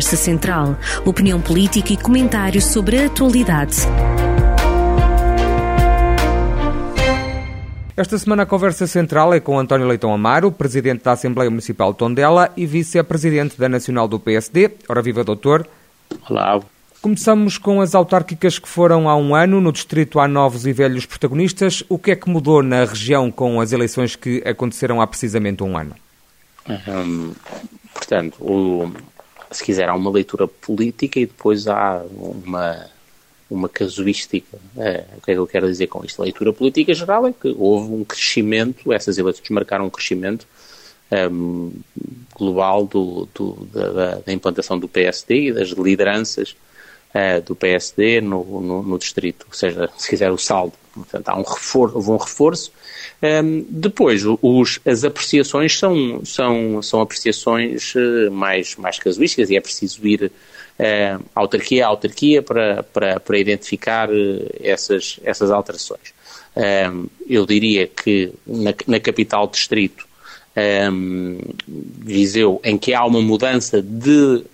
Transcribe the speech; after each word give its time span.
Conversa 0.00 0.16
Central. 0.16 0.76
Opinião 1.04 1.42
política 1.42 1.92
e 1.92 1.96
comentários 1.98 2.64
sobre 2.64 3.02
a 3.02 3.06
atualidade. 3.06 3.76
Esta 7.94 8.16
semana 8.16 8.44
a 8.44 8.46
conversa 8.46 8.86
central 8.86 9.34
é 9.34 9.40
com 9.40 9.58
António 9.58 9.86
Leitão 9.86 10.10
Amaro, 10.14 10.50
presidente 10.50 11.04
da 11.04 11.12
Assembleia 11.12 11.50
Municipal 11.50 11.92
de 11.92 11.98
Tondela 11.98 12.50
e 12.56 12.64
vice-presidente 12.64 13.58
da 13.58 13.68
Nacional 13.68 14.08
do 14.08 14.18
PSD. 14.18 14.70
Ora 14.88 15.02
viva, 15.02 15.22
doutor. 15.22 15.68
Olá. 16.30 16.58
Começamos 17.02 17.58
com 17.58 17.82
as 17.82 17.94
autárquicas 17.94 18.58
que 18.58 18.68
foram 18.68 19.06
há 19.06 19.14
um 19.14 19.34
ano. 19.34 19.60
No 19.60 19.70
distrito 19.70 20.18
há 20.18 20.26
novos 20.26 20.64
e 20.64 20.72
velhos 20.72 21.04
protagonistas. 21.04 21.84
O 21.90 21.98
que 21.98 22.12
é 22.12 22.16
que 22.16 22.30
mudou 22.30 22.62
na 22.62 22.86
região 22.86 23.30
com 23.30 23.60
as 23.60 23.70
eleições 23.70 24.16
que 24.16 24.42
aconteceram 24.46 25.02
há 25.02 25.06
precisamente 25.06 25.62
um 25.62 25.76
ano? 25.76 25.94
Hum, 26.66 27.34
portanto, 27.92 28.36
o, 28.40 28.90
se 29.50 29.64
quiser, 29.64 29.88
há 29.88 29.94
uma 29.94 30.10
leitura 30.10 30.46
política 30.46 31.18
e 31.18 31.26
depois 31.26 31.66
há 31.66 32.04
uma, 32.44 32.86
uma 33.50 33.68
casuística. 33.68 34.58
É, 34.76 35.04
o 35.16 35.20
que 35.20 35.30
é 35.30 35.34
que 35.34 35.40
eu 35.40 35.46
quero 35.46 35.66
dizer 35.66 35.88
com 35.88 36.04
isto? 36.04 36.20
A 36.20 36.24
leitura 36.24 36.52
política 36.52 36.94
geral 36.94 37.26
é 37.26 37.32
que 37.32 37.54
houve 37.58 37.92
um 37.92 38.04
crescimento, 38.04 38.92
essas 38.92 39.18
eleições 39.18 39.48
marcaram 39.50 39.86
um 39.86 39.90
crescimento 39.90 40.46
um, 41.30 41.72
global 42.34 42.86
do, 42.86 43.28
do, 43.34 43.68
da, 43.72 44.14
da, 44.16 44.32
implantação 44.32 44.78
do 44.78 44.88
PSD 44.88 45.48
e 45.48 45.52
das 45.52 45.70
lideranças 45.70 46.56
uh, 47.14 47.40
do 47.44 47.56
PSD 47.56 48.20
no, 48.20 48.60
no, 48.60 48.82
no, 48.82 48.98
distrito, 48.98 49.46
ou 49.48 49.54
seja, 49.54 49.90
se 49.96 50.08
quiser 50.08 50.30
o 50.30 50.38
saldo. 50.38 50.74
Portanto, 50.92 51.28
há 51.28 51.38
um 51.38 51.42
reforço, 51.42 51.96
houve 51.96 52.10
um 52.10 52.16
reforço. 52.16 52.72
Um, 53.22 53.64
depois, 53.68 54.22
os, 54.24 54.80
as 54.84 55.04
apreciações 55.04 55.78
são, 55.78 56.24
são, 56.24 56.82
são 56.82 57.00
apreciações 57.00 57.94
uh, 57.94 58.30
mais, 58.30 58.76
mais 58.76 58.98
casuísticas 58.98 59.50
e 59.50 59.56
é 59.56 59.60
preciso 59.60 60.06
ir 60.06 60.24
uh, 60.24 61.24
autarquia 61.34 61.84
a 61.84 61.88
autarquia 61.88 62.42
para, 62.42 62.82
para, 62.82 63.20
para 63.20 63.38
identificar 63.38 64.08
essas, 64.60 65.20
essas 65.22 65.50
alterações. 65.50 66.12
Um, 66.56 67.06
eu 67.28 67.46
diria 67.46 67.86
que 67.86 68.32
na, 68.44 68.74
na 68.86 68.98
capital 68.98 69.46
distrito 69.46 70.09
um, 70.56 71.38
Viseu, 71.66 72.60
em 72.64 72.76
que 72.76 72.92
há 72.92 73.04
uma 73.04 73.20
mudança 73.20 73.80
de 73.80 74.10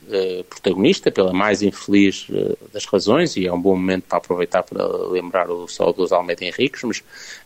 uh, 0.08 0.44
protagonista, 0.48 1.10
pela 1.10 1.32
mais 1.32 1.62
infeliz 1.62 2.28
uh, 2.28 2.56
das 2.72 2.84
razões, 2.84 3.36
e 3.36 3.46
é 3.46 3.52
um 3.52 3.60
bom 3.60 3.74
momento 3.74 4.04
para 4.08 4.18
aproveitar 4.18 4.62
para 4.62 4.86
lembrar 5.08 5.50
o 5.50 5.66
saudoso 5.68 6.14
Almeida 6.14 6.44
Henriques, 6.44 6.82
mas 6.82 7.02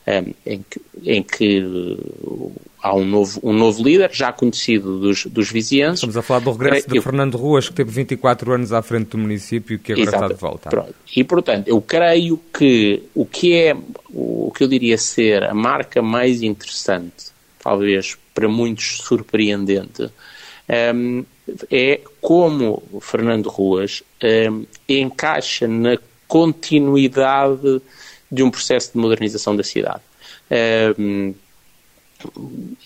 um, 0.07 0.35
em 0.45 0.65
que, 0.69 0.81
em 1.05 1.23
que 1.23 1.61
uh, 1.61 2.53
há 2.83 2.95
um 2.95 3.05
novo, 3.05 3.41
um 3.43 3.53
novo 3.53 3.83
líder, 3.83 4.11
já 4.13 4.33
conhecido 4.33 4.99
dos, 4.99 5.27
dos 5.27 5.51
vizienses. 5.51 5.97
Estamos 5.97 6.17
a 6.17 6.23
falar 6.23 6.41
do 6.41 6.51
regresso 6.51 6.89
de 6.89 6.97
eu, 6.97 7.03
Fernando 7.03 7.37
Ruas, 7.37 7.69
que 7.69 7.75
teve 7.75 7.91
24 7.91 8.53
anos 8.53 8.73
à 8.73 8.83
frente 8.83 9.11
do 9.11 9.19
município 9.19 9.75
e 9.75 9.79
que 9.79 9.93
agora 9.93 10.09
exato, 10.09 10.25
está 10.25 10.35
de 10.35 10.41
volta. 10.41 10.71
Pronto. 10.71 10.95
E, 11.15 11.23
portanto, 11.23 11.69
eu 11.69 11.81
creio 11.81 12.41
que 12.53 13.03
o 13.15 13.25
que 13.25 13.55
é, 13.55 13.77
o 14.13 14.53
que 14.57 14.65
eu 14.65 14.69
diria 14.69 14.99
ser 14.99 15.45
a 15.45 15.55
marca 15.55 16.03
mais 16.03 16.43
interessante, 16.43 17.31
talvez 17.63 18.17
para 18.35 18.49
muitos 18.49 18.99
surpreendente, 18.99 20.11
é 21.71 22.01
como 22.21 22.83
Fernando 23.01 23.49
Ruas 23.49 24.03
encaixa 24.89 25.67
na 25.67 25.99
continuidade 26.29 27.83
de 28.31 28.43
um 28.43 28.51
processo 28.51 28.93
de 28.93 28.99
modernização 28.99 29.57
da 29.57 29.65
cidade. 29.65 30.03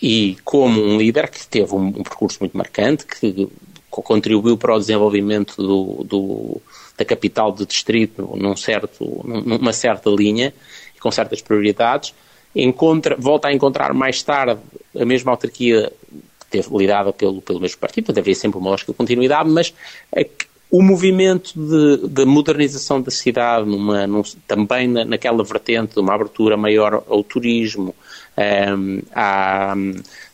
E 0.00 0.36
como 0.44 0.80
um 0.80 0.96
líder 0.96 1.28
que 1.28 1.46
teve 1.46 1.74
um, 1.74 1.92
percurso 1.92 2.38
muito 2.40 2.56
marcante, 2.56 3.04
que 3.04 3.48
contribuiu 3.90 4.56
para 4.56 4.74
o 4.74 4.78
desenvolvimento 4.78 5.56
do, 5.56 6.04
do, 6.04 6.62
da 6.96 7.04
capital 7.04 7.52
do 7.52 7.66
distrito 7.66 8.22
num 8.36 8.56
certo, 8.56 9.22
numa 9.24 9.72
certa 9.72 10.10
linha 10.10 10.52
com 11.00 11.10
certas 11.10 11.42
prioridades, 11.42 12.14
encontra, 12.56 13.14
volta 13.18 13.48
a 13.48 13.52
encontrar 13.52 13.92
mais 13.92 14.22
tarde 14.22 14.58
a 14.98 15.04
mesma 15.04 15.32
autarquia 15.32 15.92
teve 16.50 16.68
lidada 16.76 17.12
pelo, 17.12 17.42
pelo 17.42 17.60
mesmo 17.60 17.78
partido, 17.78 18.06
portanto 18.06 18.22
havia 18.22 18.34
sempre 18.34 18.58
uma 18.58 18.70
lógica 18.70 18.92
de 18.92 18.98
continuidade, 18.98 19.50
mas 19.50 19.74
a, 20.16 20.24
o 20.70 20.82
movimento 20.82 21.52
de, 21.54 22.08
de, 22.08 22.24
modernização 22.24 23.00
da 23.00 23.10
cidade, 23.10 23.68
numa, 23.68 24.06
num, 24.06 24.22
também 24.46 24.88
na, 24.88 25.04
naquela 25.04 25.44
vertente 25.44 25.94
de 25.94 26.00
uma 26.00 26.14
abertura 26.14 26.56
maior 26.56 27.04
ao 27.08 27.22
turismo, 27.22 27.94
um, 28.36 29.00
à, 29.14 29.74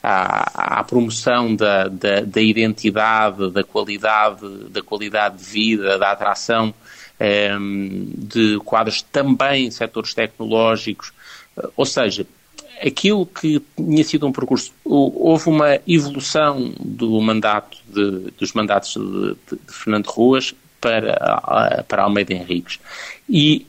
à, 0.03 0.79
à, 0.81 0.85
promoção 0.85 1.55
da, 1.55 1.89
da, 1.89 2.21
da, 2.23 2.41
identidade, 2.41 3.51
da 3.51 3.63
qualidade, 3.63 4.47
da 4.71 4.83
qualidade 4.83 5.37
de 5.39 5.45
vida, 5.45 5.99
da 5.99 6.13
atração 6.13 6.73
um, 7.21 8.11
de 8.17 8.59
quadros 8.65 9.03
também 9.03 9.67
em 9.67 9.71
setores 9.71 10.15
tecnológicos, 10.15 11.13
ou 11.77 11.85
seja, 11.85 12.27
aquilo 12.81 13.27
que 13.27 13.63
tinha 13.77 14.05
sido 14.05 14.27
um 14.27 14.33
percurso, 14.33 14.73
houve 14.85 15.49
uma 15.49 15.79
evolução 15.87 16.73
do 16.81 17.21
mandato 17.21 17.79
de, 17.87 18.31
dos 18.39 18.53
mandatos 18.53 18.95
de, 18.95 19.37
de, 19.51 19.59
de, 19.67 19.73
Fernando 19.73 20.07
Ruas 20.07 20.55
para, 20.81 21.85
para 21.87 22.03
Almeida 22.03 22.33
Henriques. 22.33 22.81
E 23.29 23.67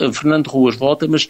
eh, 0.00 0.12
Fernando 0.12 0.46
Ruas 0.48 0.76
volta, 0.76 1.06
mas 1.08 1.28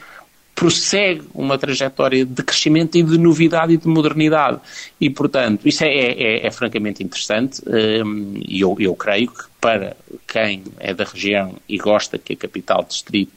prossegue 0.54 1.22
uma 1.34 1.58
trajetória 1.58 2.24
de 2.24 2.42
crescimento 2.42 2.96
e 2.96 3.02
de 3.02 3.18
novidade 3.18 3.72
e 3.72 3.76
de 3.76 3.88
modernidade. 3.88 4.60
E, 5.00 5.08
portanto, 5.08 5.66
isso 5.66 5.82
é, 5.82 5.88
é, 5.88 6.46
é 6.46 6.50
francamente 6.50 7.02
interessante 7.02 7.62
ehm, 7.66 8.34
e 8.46 8.60
eu, 8.60 8.76
eu 8.78 8.94
creio 8.94 9.28
que 9.28 9.44
para 9.60 9.96
quem 10.26 10.62
é 10.78 10.92
da 10.92 11.04
região 11.04 11.56
e 11.68 11.78
gosta 11.78 12.18
que 12.18 12.34
a 12.34 12.36
capital 12.36 12.84
distrito 12.84 13.32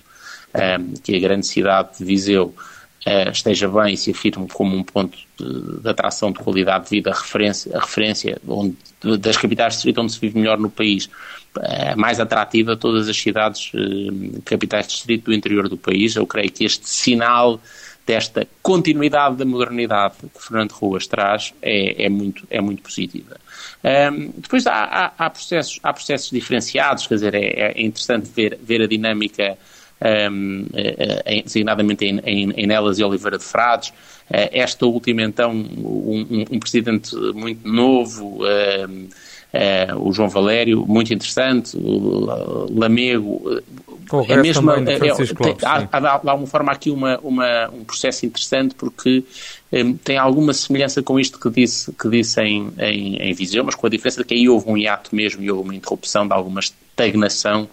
ehm, 0.53 0.93
que 1.01 1.15
a 1.15 1.19
grande 1.19 1.47
cidade 1.47 1.97
de 1.97 2.05
Viseu 2.05 2.53
esteja 3.31 3.67
bem 3.67 3.93
e 3.93 3.97
se 3.97 4.11
afirme 4.11 4.47
como 4.47 4.75
um 4.75 4.83
ponto 4.83 5.17
de, 5.37 5.81
de, 5.81 5.89
atração 5.89 6.31
de 6.31 6.39
qualidade 6.39 6.85
de 6.85 6.89
vida, 6.89 7.11
a 7.11 7.13
referência, 7.13 7.77
a 7.77 7.81
referência 7.81 8.41
onde, 8.47 8.75
das 9.19 9.37
capitais 9.37 9.73
de 9.73 9.77
distrito 9.77 10.01
onde 10.01 10.11
se 10.11 10.19
vive 10.19 10.39
melhor 10.39 10.57
no 10.57 10.71
país, 10.71 11.05
uh, 11.05 11.97
mais 11.97 12.19
atrativa 12.19 12.75
todas 12.75 13.07
as 13.07 13.15
cidades 13.15 13.71
uh, 13.75 14.41
capitais 14.43 14.87
de 14.87 14.93
distrito 14.93 15.25
do 15.25 15.33
interior 15.33 15.69
do 15.69 15.77
país. 15.77 16.15
Eu 16.15 16.25
creio 16.25 16.51
que 16.51 16.65
este 16.65 16.89
sinal 16.89 17.61
desta 18.05 18.47
continuidade 18.61 19.35
da 19.35 19.45
modernidade 19.45 20.15
que 20.21 20.41
Fernando 20.43 20.71
Ruas 20.71 21.07
traz 21.07 21.53
é, 21.61 22.05
é 22.05 22.09
muito, 22.09 22.45
é 22.49 22.61
muito 22.61 22.83
positiva. 22.83 23.37
Um, 23.83 24.31
depois 24.37 24.65
há, 24.67 24.73
há, 24.73 25.13
há, 25.17 25.29
processos, 25.29 25.79
há 25.81 25.91
processos 25.91 26.29
diferenciados, 26.29 27.07
quer 27.07 27.15
dizer, 27.15 27.33
é, 27.33 27.71
é 27.71 27.81
interessante 27.81 28.29
ver, 28.29 28.59
ver 28.61 28.81
a 28.81 28.87
dinâmica 28.87 29.57
um, 30.01 30.65
designadamente 31.43 32.05
em, 32.05 32.19
em, 32.19 32.51
em 32.51 32.67
Nelas 32.67 32.99
e 32.99 33.03
Oliveira 33.03 33.37
de 33.37 33.43
Frades. 33.43 33.89
Uh, 33.89 34.49
esta 34.51 34.85
última, 34.85 35.21
então, 35.21 35.51
um, 35.51 36.45
um, 36.51 36.59
presidente 36.59 37.15
muito 37.33 37.67
novo, 37.67 38.39
uh, 38.43 39.99
o 39.99 40.11
João 40.11 40.27
Valério, 40.27 40.85
muito 40.85 41.13
interessante, 41.13 41.77
o 41.77 42.67
Lamego. 42.73 43.61
Com 44.09 44.25
é 44.27 44.37
mesmo, 44.37 44.69
é, 44.71 44.75
é, 44.75 44.97
Lopes, 44.97 45.63
há, 45.63 45.87
há, 45.91 46.15
há, 46.15 46.17
de 46.19 46.29
alguma 46.29 46.47
forma 46.47 46.71
aqui 46.71 46.91
uma, 46.91 47.17
uma, 47.19 47.69
um 47.69 47.83
processo 47.83 48.25
interessante 48.25 48.75
porque 48.75 49.23
um, 49.64 49.64
tem 50.03 50.17
alguma 50.17 50.53
semelhança 50.53 51.03
com 51.03 51.19
isto 51.19 51.39
que 51.39 51.49
disse, 51.49 51.91
que 51.91 52.07
disse 52.09 52.41
em, 52.41 52.71
em, 52.77 53.17
em 53.17 53.33
Viseu, 53.33 53.63
mas 53.63 53.75
com 53.75 53.87
a 53.87 53.89
diferença 53.89 54.21
de 54.21 54.27
que 54.27 54.33
aí 54.33 54.47
houve 54.47 54.69
um 54.69 54.77
hiato 54.77 55.13
mesmo 55.13 55.43
e 55.43 55.51
houve 55.51 55.63
uma 55.63 55.75
interrupção 55.75 56.25
de 56.25 56.33
alguma 56.33 56.61
estagnação 56.61 57.67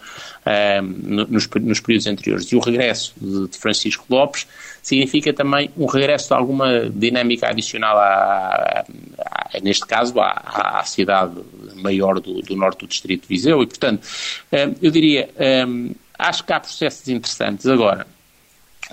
um, 0.44 1.26
nos, 1.28 1.48
nos, 1.48 1.80
períodos 1.80 2.06
anteriores. 2.08 2.50
E 2.50 2.56
o 2.56 2.58
regresso 2.58 3.14
de, 3.20 3.48
de, 3.48 3.58
Francisco 3.58 4.04
Lopes 4.10 4.46
significa 4.82 5.32
também 5.32 5.70
um 5.76 5.86
regresso 5.86 6.28
de 6.28 6.34
alguma 6.34 6.90
dinâmica 6.90 7.48
adicional, 7.48 7.96
à, 7.96 8.84
à, 9.18 9.60
neste 9.62 9.86
caso, 9.86 10.18
à, 10.18 10.80
à 10.80 10.84
cidade 10.84 11.40
maior 11.76 12.18
do, 12.18 12.42
do, 12.42 12.56
norte 12.56 12.80
do 12.80 12.88
distrito 12.88 13.22
de 13.22 13.28
Viseu. 13.28 13.62
E, 13.62 13.66
portanto, 13.66 14.04
um, 14.52 14.74
eu 14.82 14.90
diria, 14.90 15.30
um, 15.68 15.90
acho 16.18 16.44
que 16.44 16.52
há 16.52 16.58
processos 16.58 17.06
interessantes. 17.08 17.66
Agora, 17.66 18.06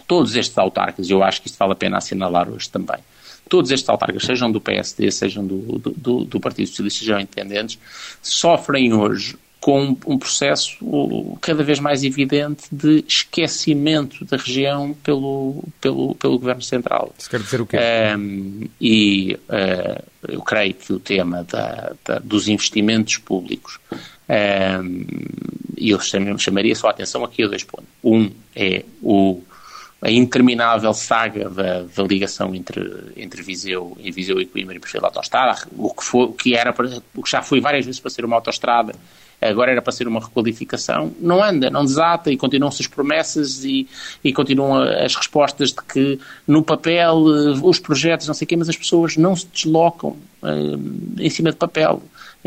todos 0.07 0.35
estes 0.35 0.57
autarcas, 0.57 1.09
eu 1.09 1.23
acho 1.23 1.41
que 1.41 1.47
isto 1.47 1.57
vale 1.57 1.73
a 1.73 1.75
pena 1.75 1.97
assinalar 1.97 2.49
hoje 2.49 2.69
também, 2.69 2.97
todos 3.47 3.71
estes 3.71 3.89
autarcas, 3.89 4.23
sejam 4.23 4.51
do 4.51 4.61
PSD, 4.61 5.11
sejam 5.11 5.45
do, 5.45 5.79
do, 5.79 6.23
do 6.23 6.39
Partido 6.39 6.67
Socialista, 6.67 6.99
sejam 6.99 7.19
independentes, 7.19 7.79
sofrem 8.21 8.93
hoje 8.93 9.35
com 9.59 9.97
um 10.07 10.17
processo 10.17 10.77
cada 11.41 11.63
vez 11.63 11.79
mais 11.79 12.03
evidente 12.03 12.63
de 12.71 13.03
esquecimento 13.05 14.23
da 14.23 14.37
região 14.37 14.93
pelo, 15.03 15.63
pelo, 15.81 16.15
pelo 16.15 16.39
Governo 16.39 16.61
Central. 16.61 17.13
Isso 17.17 17.29
quer 17.29 17.41
dizer 17.41 17.59
o 17.59 17.65
quê? 17.65 17.77
Um, 18.17 18.67
e 18.79 19.37
uh, 19.49 20.03
eu 20.27 20.41
creio 20.41 20.73
que 20.73 20.93
o 20.93 20.99
tema 20.99 21.43
da, 21.43 21.93
da, 22.05 22.19
dos 22.19 22.47
investimentos 22.47 23.17
públicos, 23.17 23.79
um, 24.29 25.05
e 25.77 25.89
eu 25.89 25.99
chamaria 25.99 26.75
só 26.75 26.87
a 26.87 26.91
atenção 26.91 27.23
aqui 27.25 27.43
a 27.43 27.47
dois 27.47 27.63
pontos. 27.63 27.89
Um 28.01 28.31
é 28.55 28.85
o 29.01 29.41
a 30.01 30.09
interminável 30.09 30.93
saga 30.93 31.49
da, 31.49 31.83
da, 31.83 32.03
ligação 32.03 32.55
entre, 32.55 32.81
entre 33.17 33.41
Viseu, 33.41 33.97
e 33.99 34.11
Viseu 34.11 34.39
e 34.39 34.45
Coimbra 34.45 34.75
e 34.75 34.79
perfil 34.79 35.01
da 35.01 35.07
autostrada, 35.07 35.67
o 35.77 35.93
que, 35.93 36.03
foi, 36.03 36.23
o, 36.23 36.33
que 36.33 36.55
era 36.55 36.71
para, 36.71 37.01
o 37.15 37.21
que 37.21 37.29
já 37.29 37.41
foi 37.41 37.59
várias 37.59 37.85
vezes 37.85 37.99
para 37.99 38.09
ser 38.09 38.23
uma 38.23 38.37
autostrada, 38.37 38.93
agora 39.41 39.71
era 39.71 39.81
para 39.81 39.91
ser 39.91 40.07
uma 40.07 40.21
requalificação, 40.21 41.13
não 41.19 41.43
anda, 41.43 41.69
não 41.69 41.83
desata 41.83 42.31
e 42.31 42.37
continuam-se 42.37 42.81
as 42.81 42.87
promessas 42.87 43.63
e, 43.65 43.87
e 44.23 44.31
continuam 44.31 44.81
as 44.81 45.15
respostas 45.15 45.71
de 45.71 45.81
que 45.81 46.19
no 46.47 46.63
papel 46.63 47.25
eh, 47.27 47.59
os 47.61 47.79
projetos, 47.79 48.27
não 48.27 48.33
sei 48.33 48.45
o 48.45 48.47
quê, 48.47 48.55
mas 48.57 48.69
as 48.69 48.75
pessoas 48.77 49.15
não 49.17 49.35
se 49.35 49.47
deslocam 49.47 50.17
uh, 50.41 51.17
em 51.17 51.29
cima 51.29 51.51
de 51.51 51.57
papel. 51.57 52.01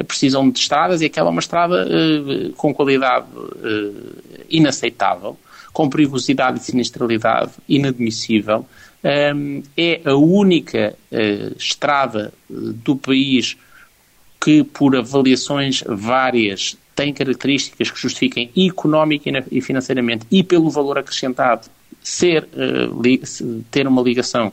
Precisam 0.06 0.50
de 0.50 0.58
estradas 0.58 1.02
e 1.02 1.06
aquela 1.06 1.28
é 1.28 1.30
uma 1.30 1.40
estrada 1.40 1.86
uh, 1.86 2.52
com 2.54 2.74
qualidade 2.74 3.26
uh, 3.36 4.44
inaceitável 4.50 5.38
com 5.72 5.88
perigosidade 5.88 6.58
e 6.58 6.62
sinistralidade 6.62 7.52
inadmissível, 7.68 8.66
é 9.76 10.00
a 10.04 10.14
única 10.14 10.94
uh, 11.10 11.56
estrada 11.58 12.32
eh, 12.48 12.54
do 12.84 12.94
país 12.94 13.56
que, 14.40 14.62
por 14.62 14.94
avaliações 14.96 15.82
várias, 15.86 16.76
tem 16.94 17.12
características 17.12 17.90
que 17.90 17.98
justifiquem 17.98 18.50
económica 18.56 19.44
e 19.50 19.60
financeiramente 19.60 20.26
e 20.30 20.42
pelo 20.44 20.70
valor 20.70 20.98
acrescentado 20.98 21.68
ser, 22.00 22.48
uh, 22.54 23.64
ter 23.70 23.88
uma 23.88 24.02
ligação 24.02 24.52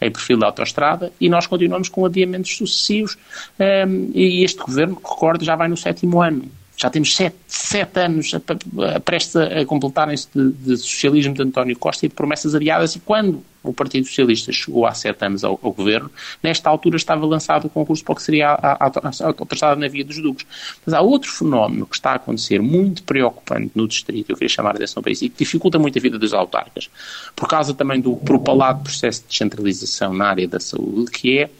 em 0.00 0.12
perfil 0.12 0.38
da 0.38 0.46
autostrada 0.46 1.12
e 1.20 1.28
nós 1.28 1.48
continuamos 1.48 1.88
com 1.88 2.06
adiamentos 2.06 2.56
sucessivos. 2.56 3.18
Um, 3.58 4.12
e 4.14 4.44
este 4.44 4.60
governo, 4.60 4.94
recordo, 4.94 5.44
já 5.44 5.56
vai 5.56 5.66
no 5.66 5.76
sétimo 5.76 6.22
ano 6.22 6.48
já 6.78 6.88
temos 6.88 7.14
sete, 7.14 7.36
sete 7.48 7.98
anos 7.98 8.32
a, 8.32 8.38
a, 8.38 9.60
a 9.60 9.66
completarem-se 9.66 10.28
de, 10.32 10.52
de, 10.52 10.76
socialismo 10.76 11.34
de 11.34 11.42
António 11.42 11.76
Costa 11.76 12.06
e 12.06 12.08
de 12.08 12.14
promessas 12.14 12.54
adiadas, 12.54 12.94
e 12.94 13.00
quando 13.00 13.42
o 13.64 13.72
Partido 13.72 14.06
Socialista 14.06 14.52
chegou 14.52 14.86
há 14.86 14.94
sete 14.94 15.24
anos 15.24 15.42
ao, 15.42 15.58
ao 15.60 15.72
governo, 15.72 16.08
nesta 16.40 16.70
altura 16.70 16.96
estava 16.96 17.26
lançado 17.26 17.66
o 17.66 17.68
concurso 17.68 18.04
para 18.04 18.12
o 18.12 18.16
que 18.16 18.22
seria 18.22 18.50
a, 18.50 18.92
autostrada 19.24 19.74
na 19.74 19.88
Via 19.88 20.04
dos 20.04 20.22
Duques. 20.22 20.46
Mas 20.86 20.94
há 20.94 21.00
outro 21.00 21.28
fenómeno 21.28 21.84
que 21.84 21.96
está 21.96 22.12
a 22.12 22.14
acontecer 22.14 22.62
muito 22.62 23.02
preocupante 23.02 23.72
no 23.74 23.88
distrito, 23.88 24.30
eu 24.30 24.36
queria 24.36 24.48
chamar 24.48 24.70
a 24.70 24.74
atenção 24.74 25.02
para 25.02 25.10
isso, 25.10 25.24
e 25.24 25.28
que 25.28 25.38
dificulta 25.38 25.80
muito 25.80 25.98
a 25.98 26.00
vida 26.00 26.16
dos 26.16 26.32
autarcas, 26.32 26.88
por 27.34 27.48
causa 27.48 27.74
também 27.74 28.00
do 28.00 28.14
propalado 28.16 28.84
processo 28.84 29.22
de 29.22 29.28
descentralização 29.30 30.14
na 30.14 30.28
área 30.28 30.46
da 30.46 30.60
saúde, 30.60 31.10
que 31.10 31.40
é 31.40 31.50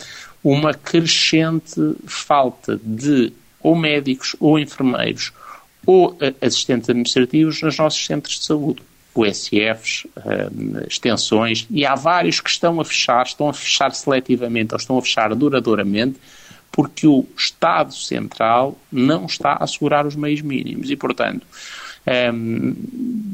uma 0.44 0.72
crescente 0.72 1.74
falta 2.06 2.80
de 2.84 3.32
ou 3.62 3.74
médicos, 3.74 4.36
ou 4.38 4.58
enfermeiros, 4.58 5.32
ou 5.86 6.12
uh, 6.12 6.16
assistentes 6.40 6.88
administrativos 6.88 7.62
nos 7.62 7.78
nossos 7.78 8.04
centros 8.04 8.38
de 8.38 8.44
saúde. 8.44 8.82
USFs, 9.18 10.06
eh, 10.16 10.86
extensões, 10.86 11.66
e 11.70 11.84
há 11.84 11.96
vários 11.96 12.40
que 12.40 12.50
estão 12.50 12.80
a 12.80 12.84
fechar, 12.84 13.26
estão 13.26 13.48
a 13.48 13.52
fechar 13.52 13.92
seletivamente 13.92 14.74
ou 14.74 14.78
estão 14.78 14.96
a 14.96 15.02
fechar 15.02 15.34
duradouramente, 15.34 16.18
porque 16.70 17.06
o 17.06 17.26
Estado 17.36 17.92
Central 17.92 18.78
não 18.92 19.26
está 19.26 19.52
a 19.54 19.64
assegurar 19.64 20.06
os 20.06 20.14
meios 20.14 20.40
mínimos. 20.40 20.90
E, 20.90 20.96
portanto, 20.96 21.44
um, 22.06 22.70
eh, 22.70 22.74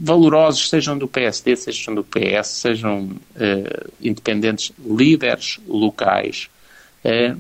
valorosos, 0.03 0.71
sejam 0.71 0.97
do 0.97 1.07
PSD, 1.07 1.55
sejam 1.57 1.95
do 1.95 2.05
PS, 2.05 2.49
sejam 2.49 3.03
uh, 3.03 3.91
independentes, 4.01 4.73
líderes 4.85 5.61
locais, 5.67 6.49
uh, 7.05 7.39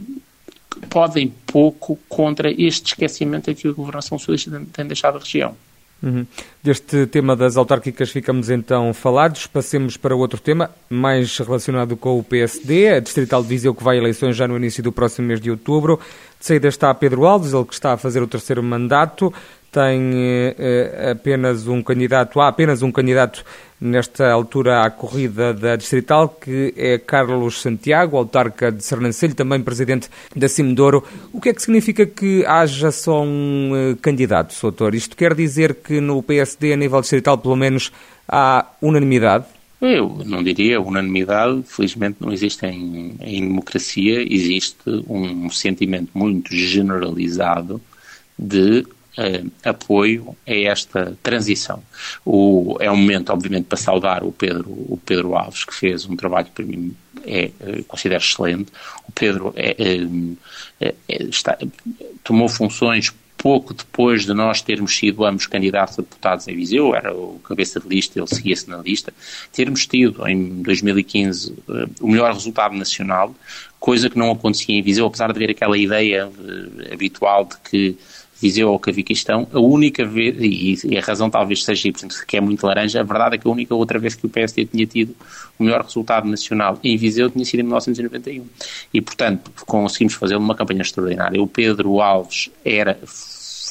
podem 0.88 1.32
pouco 1.46 1.98
contra 2.08 2.50
este 2.50 2.88
esquecimento 2.88 3.50
a 3.50 3.54
que 3.54 3.68
a 3.68 3.72
governação 3.72 4.18
socialista 4.18 4.62
tem 4.72 4.86
deixado 4.86 5.16
a 5.16 5.20
região. 5.20 5.54
Uhum. 6.02 6.26
Deste 6.62 7.06
tema 7.06 7.34
das 7.34 7.56
autárquicas 7.56 8.10
ficamos 8.10 8.50
então 8.50 8.92
falados. 8.92 9.46
Passemos 9.46 9.96
para 9.96 10.14
outro 10.14 10.38
tema, 10.38 10.70
mais 10.90 11.38
relacionado 11.38 11.96
com 11.96 12.18
o 12.18 12.22
PSD, 12.22 12.88
a 12.88 13.00
Distrital 13.00 13.42
de 13.42 13.48
Viseu 13.48 13.74
que 13.74 13.82
vai 13.82 13.96
a 13.96 14.00
eleições 14.00 14.36
já 14.36 14.46
no 14.46 14.56
início 14.56 14.82
do 14.82 14.92
próximo 14.92 15.28
mês 15.28 15.40
de 15.40 15.50
outubro. 15.50 15.98
De 16.38 16.46
saída 16.46 16.68
está 16.68 16.92
Pedro 16.92 17.24
Alves, 17.24 17.54
ele 17.54 17.64
que 17.64 17.72
está 17.72 17.94
a 17.94 17.96
fazer 17.96 18.22
o 18.22 18.26
terceiro 18.26 18.62
mandato 18.62 19.32
tem 19.74 20.12
eh, 20.56 21.10
apenas 21.10 21.66
um 21.66 21.82
candidato, 21.82 22.40
há 22.40 22.46
apenas 22.46 22.80
um 22.80 22.92
candidato 22.92 23.44
nesta 23.80 24.30
altura 24.30 24.84
à 24.84 24.90
corrida 24.90 25.52
da 25.52 25.76
Distrital, 25.76 26.28
que 26.28 26.72
é 26.76 26.98
Carlos 26.98 27.60
Santiago, 27.60 28.16
autarca 28.16 28.70
de 28.70 28.84
Sernancelho, 28.84 29.34
também 29.34 29.62
presidente 29.62 30.08
da 30.34 30.48
Cimedouro. 30.48 31.04
O 31.32 31.40
que 31.40 31.50
é 31.50 31.54
que 31.54 31.62
significa 31.62 32.06
que 32.06 32.44
haja 32.46 32.90
só 32.90 33.22
um 33.22 33.72
eh, 33.74 33.96
candidato, 34.00 34.54
doutor? 34.60 34.94
Isto 34.94 35.16
quer 35.16 35.34
dizer 35.34 35.74
que 35.74 36.00
no 36.00 36.22
PSD, 36.22 36.72
a 36.72 36.76
nível 36.76 37.00
distrital, 37.00 37.36
pelo 37.38 37.56
menos, 37.56 37.92
há 38.28 38.66
unanimidade? 38.80 39.44
Eu 39.80 40.22
não 40.24 40.42
diria 40.42 40.80
unanimidade, 40.80 41.62
felizmente 41.66 42.16
não 42.20 42.32
existe 42.32 42.64
em, 42.64 43.16
em 43.20 43.40
democracia, 43.42 44.22
existe 44.22 45.04
um 45.06 45.50
sentimento 45.50 46.10
muito 46.14 46.54
generalizado 46.54 47.80
de 48.38 48.86
uh, 49.18 49.50
apoio 49.64 50.36
a 50.46 50.54
esta 50.54 51.16
transição. 51.22 51.82
O, 52.24 52.76
é 52.80 52.90
um 52.90 52.96
momento, 52.96 53.30
obviamente, 53.30 53.66
para 53.66 53.78
saudar 53.78 54.24
o 54.24 54.32
Pedro, 54.32 54.70
o 54.70 55.00
Pedro 55.04 55.36
Alves, 55.36 55.64
que 55.64 55.74
fez 55.74 56.06
um 56.06 56.16
trabalho 56.16 56.46
que 56.46 56.52
para 56.52 56.64
mim 56.64 56.94
é, 57.24 57.50
uh, 57.60 57.84
considero 57.84 58.22
excelente. 58.22 58.72
O 59.08 59.12
Pedro 59.12 59.52
é, 59.56 59.76
é, 60.80 60.92
está, 61.24 61.56
tomou 62.22 62.48
funções 62.48 63.12
pouco 63.44 63.74
depois 63.74 64.24
de 64.24 64.32
nós 64.32 64.62
termos 64.62 64.96
sido 64.96 65.22
ambos 65.22 65.46
candidatos 65.46 65.98
a 65.98 66.02
deputados 66.02 66.48
em 66.48 66.56
Viseu, 66.56 66.94
era 66.94 67.14
o 67.14 67.38
cabeça 67.44 67.78
de 67.78 67.86
lista, 67.86 68.18
ele 68.18 68.26
seguia-se 68.26 68.70
na 68.70 68.78
lista, 68.78 69.12
termos 69.52 69.86
tido 69.86 70.26
em 70.26 70.62
2015 70.62 71.54
o 72.00 72.08
melhor 72.08 72.32
resultado 72.32 72.74
nacional, 72.74 73.34
coisa 73.78 74.08
que 74.08 74.18
não 74.18 74.30
acontecia 74.30 74.74
em 74.74 74.80
Viseu, 74.80 75.04
apesar 75.04 75.30
de 75.30 75.36
haver 75.36 75.50
aquela 75.50 75.76
ideia 75.76 76.30
habitual 76.90 77.44
de 77.44 77.56
que 77.68 77.98
Viseu 78.40 78.70
ou 78.70 78.78
Caviquistão, 78.78 79.46
a 79.52 79.58
única 79.58 80.04
vez, 80.04 80.84
e, 80.84 80.98
a 80.98 81.00
razão 81.00 81.30
talvez 81.30 81.64
seja, 81.64 81.90
portanto, 81.90 82.24
que 82.26 82.36
é 82.36 82.40
muito 82.40 82.66
laranja, 82.66 83.00
a 83.00 83.02
verdade 83.02 83.36
é 83.36 83.38
que 83.38 83.46
a 83.46 83.50
única 83.50 83.74
outra 83.74 83.98
vez 83.98 84.14
que 84.14 84.26
o 84.26 84.28
PSD 84.28 84.66
tinha 84.66 84.86
tido 84.86 85.14
o 85.58 85.64
melhor 85.64 85.82
resultado 85.82 86.28
nacional 86.28 86.78
em 86.82 86.96
Viseu 86.96 87.30
tinha 87.30 87.44
sido 87.44 87.60
em 87.60 87.64
1991. 87.64 88.46
E, 88.92 89.00
portanto, 89.00 89.50
conseguimos 89.66 90.14
fazer 90.14 90.36
uma 90.36 90.54
campanha 90.54 90.82
extraordinária. 90.82 91.40
O 91.40 91.46
Pedro 91.46 92.00
Alves 92.00 92.50
era 92.64 92.98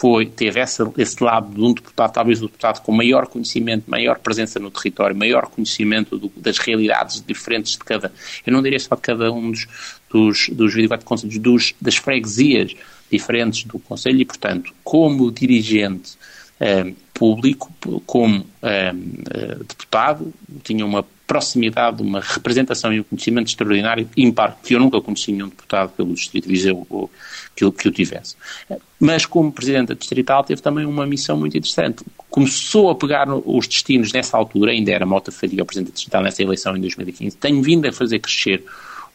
foi, 0.03 0.25
teve 0.25 0.59
essa, 0.59 0.91
esse 0.97 1.23
lado 1.23 1.53
de 1.53 1.61
um 1.61 1.73
deputado, 1.73 2.11
talvez 2.11 2.41
o 2.41 2.47
deputado 2.47 2.81
com 2.81 2.91
maior 2.91 3.27
conhecimento, 3.27 3.89
maior 3.89 4.19
presença 4.19 4.59
no 4.59 4.71
território, 4.71 5.15
maior 5.15 5.45
conhecimento 5.47 6.17
do, 6.17 6.31
das 6.35 6.57
realidades 6.57 7.23
diferentes 7.25 7.73
de 7.73 7.79
cada, 7.79 8.11
eu 8.45 8.51
não 8.51 8.61
diria 8.61 8.79
só 8.79 8.95
de 8.95 9.01
cada 9.01 9.31
um 9.31 9.51
dos, 9.51 9.65
dos, 10.13 10.47
dos 10.49 10.73
24 10.75 11.05
conselhos, 11.05 11.37
dos, 11.39 11.73
das 11.81 11.95
freguesias 11.95 12.75
diferentes 13.11 13.63
do 13.63 13.79
Conselho 13.79 14.21
e, 14.21 14.25
portanto, 14.25 14.71
como 14.83 15.31
dirigente 15.31 16.11
eh, 16.59 16.93
público, 17.13 17.71
como 18.05 18.45
eh, 18.61 18.93
eh, 19.31 19.55
deputado, 19.67 20.31
tinha 20.63 20.85
uma 20.85 21.03
proximidade, 21.25 22.01
uma 22.03 22.19
representação 22.19 22.93
e 22.93 22.99
um 22.99 23.03
conhecimento 23.03 23.47
extraordinário, 23.47 24.07
impar, 24.15 24.59
que 24.63 24.75
eu 24.75 24.79
nunca 24.79 25.01
conheci 25.01 25.31
nenhum 25.31 25.49
deputado 25.49 25.91
pelo 25.91 26.13
Distrito 26.13 26.43
de 26.43 26.51
Viseu 26.51 26.85
ou, 26.89 27.09
que, 27.55 27.69
que 27.71 27.87
o 27.87 27.91
tivesse. 27.91 28.35
Mas 28.99 29.25
como 29.25 29.51
Presidente 29.51 29.89
da 29.89 29.93
Distrital 29.95 30.43
teve 30.43 30.61
também 30.61 30.85
uma 30.85 31.07
missão 31.07 31.37
muito 31.37 31.57
interessante. 31.57 32.03
Começou 32.29 32.89
a 32.89 32.95
pegar 32.95 33.27
os 33.29 33.67
destinos 33.67 34.11
nessa 34.11 34.37
altura, 34.37 34.71
ainda 34.71 34.91
era 34.91 35.05
Mota 35.05 35.31
Faria 35.31 35.63
o 35.63 35.65
Presidente 35.65 35.89
da 35.89 35.93
Distrital 35.93 36.23
nessa 36.23 36.43
eleição 36.43 36.75
em 36.75 36.81
2015, 36.81 37.37
tem 37.37 37.61
vindo 37.61 37.87
a 37.87 37.91
fazer 37.91 38.19
crescer 38.19 38.63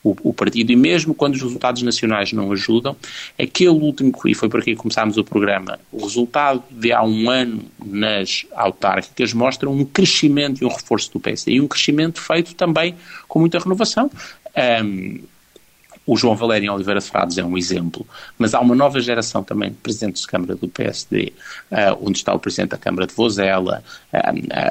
o, 0.02 0.16
o, 0.22 0.32
partido. 0.32 0.70
E 0.70 0.76
mesmo 0.76 1.14
quando 1.14 1.34
os 1.34 1.42
resultados 1.42 1.82
nacionais 1.82 2.32
não 2.32 2.52
ajudam, 2.52 2.96
aquele 3.38 3.70
último, 3.70 4.12
e 4.26 4.34
foi 4.34 4.48
por 4.48 4.60
aqui 4.60 4.74
que 4.74 4.80
começámos 4.80 5.16
o 5.16 5.24
programa, 5.24 5.78
o 5.92 6.02
resultado 6.02 6.62
de 6.70 6.92
há 6.92 7.02
um 7.02 7.30
ano 7.30 7.64
nas 7.84 8.46
autárquicas 8.54 9.32
mostra 9.32 9.68
um 9.68 9.84
crescimento 9.84 10.62
e 10.62 10.64
um 10.64 10.68
reforço 10.68 11.12
do 11.12 11.20
PSD. 11.20 11.52
E 11.52 11.60
um 11.60 11.68
crescimento 11.68 12.20
feito 12.20 12.54
também 12.54 12.94
com 13.26 13.40
muita 13.40 13.58
renovação. 13.58 14.10
Um, 14.84 15.20
o 16.08 16.16
João 16.16 16.34
Valério 16.34 16.72
Oliveira 16.72 17.02
Frades 17.02 17.36
é 17.36 17.44
um 17.44 17.56
exemplo, 17.58 18.06
mas 18.38 18.54
há 18.54 18.60
uma 18.60 18.74
nova 18.74 18.98
geração 18.98 19.44
também 19.44 19.68
de 19.68 19.76
presidentes 19.76 20.22
de 20.22 20.28
Câmara 20.28 20.56
do 20.56 20.66
PSD, 20.66 21.34
uh, 21.70 21.74
eh, 21.74 21.96
onde 22.00 22.16
está 22.16 22.32
o 22.32 22.38
presidente 22.38 22.70
da 22.70 22.78
Câmara 22.78 23.06
de 23.06 23.12
Vozela, 23.12 23.84
uh, 24.10 24.18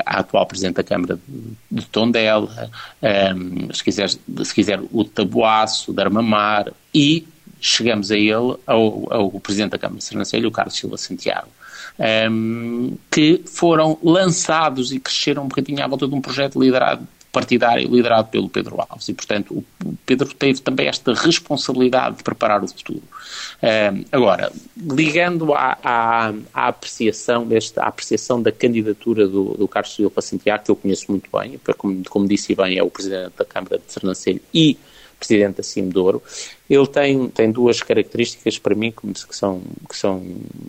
a 0.04 0.20
atual 0.20 0.48
presidente 0.48 0.78
da 0.78 0.84
Câmara 0.84 1.20
de 1.70 1.86
Tondela, 1.86 2.72
um, 3.36 3.72
se, 3.72 3.84
quiser, 3.84 4.10
se 4.10 4.56
quiser 4.56 4.80
o 4.92 5.04
Tabuaço, 5.04 5.94
Armamar, 6.00 6.74
e 6.92 7.28
chegamos 7.62 8.10
a 8.10 8.18
ele, 8.18 8.56
ao, 8.66 9.14
ao 9.14 9.32
presidente 9.40 9.74
da 9.74 9.78
Câmara 9.78 10.00
de 10.00 10.06
Sernancelho, 10.06 10.50
o 10.50 10.52
Carlos 10.52 10.76
Silva 10.76 10.98
Santiago. 10.98 11.50
Um, 12.32 12.96
que 13.12 13.44
foram 13.46 13.98
lançados 14.04 14.92
e 14.92 15.00
cresceram 15.00 15.44
um 15.44 15.48
bocadinho 15.48 15.84
à 15.84 15.88
volta 15.88 16.08
de 16.08 16.16
um 16.16 16.22
projeto 16.22 16.60
liderado 16.60 17.08
partidário 17.38 17.88
liderado 17.88 18.30
pelo 18.30 18.50
Pedro 18.50 18.78
Alves. 18.80 19.08
E, 19.10 19.14
portanto, 19.14 19.54
o 19.54 19.94
Pedro 20.06 20.34
teve 20.34 20.60
também 20.62 20.88
esta 20.88 21.14
responsabilidade 21.14 22.18
de 22.18 22.24
preparar 22.24 22.64
o 22.64 22.68
futuro. 22.68 23.04
Uh, 23.62 24.06
agora, 24.12 24.52
ligando 24.76 25.54
à, 25.54 25.78
à, 25.84 26.34
à, 26.54 26.68
apreciação 26.68 27.46
desta, 27.46 27.84
à 27.84 27.88
apreciação 27.88 28.42
da 28.42 28.52
candidatura 28.52 29.28
do, 29.28 29.54
do 29.54 29.68
Carlos 29.68 29.94
Silva 29.94 30.22
Santiago, 30.22 30.64
que 30.64 30.72
eu 30.72 30.76
conheço 30.76 31.06
muito 31.10 31.30
bem, 31.32 31.60
como, 31.78 32.04
como 32.10 32.28
disse 32.28 32.56
bem, 32.56 32.78
é 32.78 32.84
o 32.84 32.90
presidente 32.90 33.34
da 33.38 33.46
Câmara 33.46 33.78
de 33.78 33.92
Sernancelho 33.92 34.42
e 34.54 34.78
presidente 35.20 35.58
da 35.58 35.64
Cimedouro, 35.64 36.22
ele 36.70 36.88
tem, 36.88 37.28
tem 37.30 37.52
duas 37.52 37.82
características 37.82 38.60
para 38.60 38.76
mim 38.76 38.92
que 38.92 39.36
são, 39.36 39.62
que 39.90 39.96
são 39.96 40.24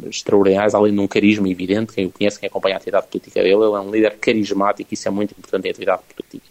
extraordinárias, 0.08 0.74
além 0.74 0.94
de 0.94 1.00
um 1.00 1.06
carisma 1.06 1.48
evidente, 1.48 1.92
quem 1.92 2.06
o 2.06 2.10
conhece, 2.10 2.40
quem 2.40 2.48
acompanha 2.48 2.76
a 2.76 2.78
atividade 2.78 3.08
política 3.08 3.42
dele, 3.42 3.54
ele 3.54 3.64
é 3.64 3.80
um 3.80 3.90
líder 3.90 4.16
carismático, 4.16 4.92
isso 4.92 5.06
é 5.06 5.10
muito 5.10 5.32
importante 5.32 5.66
em 5.66 5.70
atividade 5.70 6.02
política. 6.14 6.47